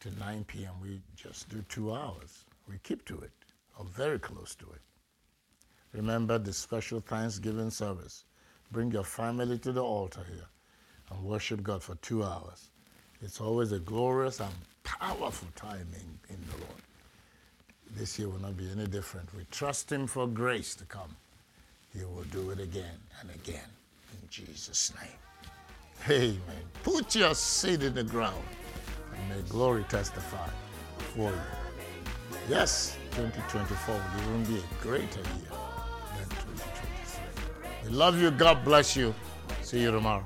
to 0.00 0.10
9 0.18 0.44
p.m. 0.48 0.72
We 0.82 1.00
just 1.14 1.48
do 1.48 1.64
two 1.68 1.94
hours. 1.94 2.44
We 2.68 2.78
keep 2.82 3.04
to 3.04 3.20
it, 3.20 3.30
or 3.78 3.84
very 3.84 4.18
close 4.18 4.56
to 4.56 4.64
it. 4.64 4.80
Remember 5.92 6.38
the 6.38 6.52
special 6.52 6.98
Thanksgiving 6.98 7.70
service. 7.70 8.24
Bring 8.72 8.90
your 8.90 9.04
family 9.04 9.58
to 9.58 9.70
the 9.70 9.80
altar 9.80 10.24
here 10.28 10.48
and 11.12 11.22
worship 11.22 11.62
God 11.62 11.84
for 11.84 11.94
two 12.02 12.24
hours. 12.24 12.70
It's 13.22 13.40
always 13.40 13.70
a 13.70 13.78
glorious 13.78 14.40
and 14.40 14.52
powerful 14.82 15.46
time 15.54 15.86
in, 15.94 16.34
in 16.34 16.40
the 16.50 16.56
Lord. 16.56 16.82
This 17.96 18.18
year 18.18 18.28
will 18.28 18.40
not 18.40 18.56
be 18.56 18.68
any 18.72 18.88
different. 18.88 19.32
We 19.36 19.46
trust 19.52 19.92
Him 19.92 20.08
for 20.08 20.26
grace 20.26 20.74
to 20.74 20.84
come. 20.84 21.14
He 21.96 22.04
will 22.04 22.26
do 22.32 22.50
it 22.50 22.58
again 22.58 22.98
and 23.20 23.30
again 23.30 23.70
in 24.20 24.28
Jesus' 24.28 24.92
name. 25.00 25.27
Amen. 26.08 26.40
Put 26.82 27.14
your 27.14 27.34
seed 27.34 27.82
in 27.82 27.94
the 27.94 28.04
ground 28.04 28.42
and 29.14 29.28
may 29.28 29.48
glory 29.48 29.84
testify 29.84 30.48
for 31.14 31.30
you. 31.30 31.40
Yes, 32.48 32.96
2024 33.12 33.94
will 33.94 34.02
even 34.22 34.44
be 34.44 34.58
a 34.58 34.82
greater 34.82 35.20
year 35.20 35.52
than 36.16 36.28
2023. 36.30 37.90
We 37.90 37.90
love 37.90 38.20
you. 38.20 38.30
God 38.30 38.64
bless 38.64 38.96
you. 38.96 39.14
See 39.62 39.80
you 39.80 39.90
tomorrow. 39.90 40.24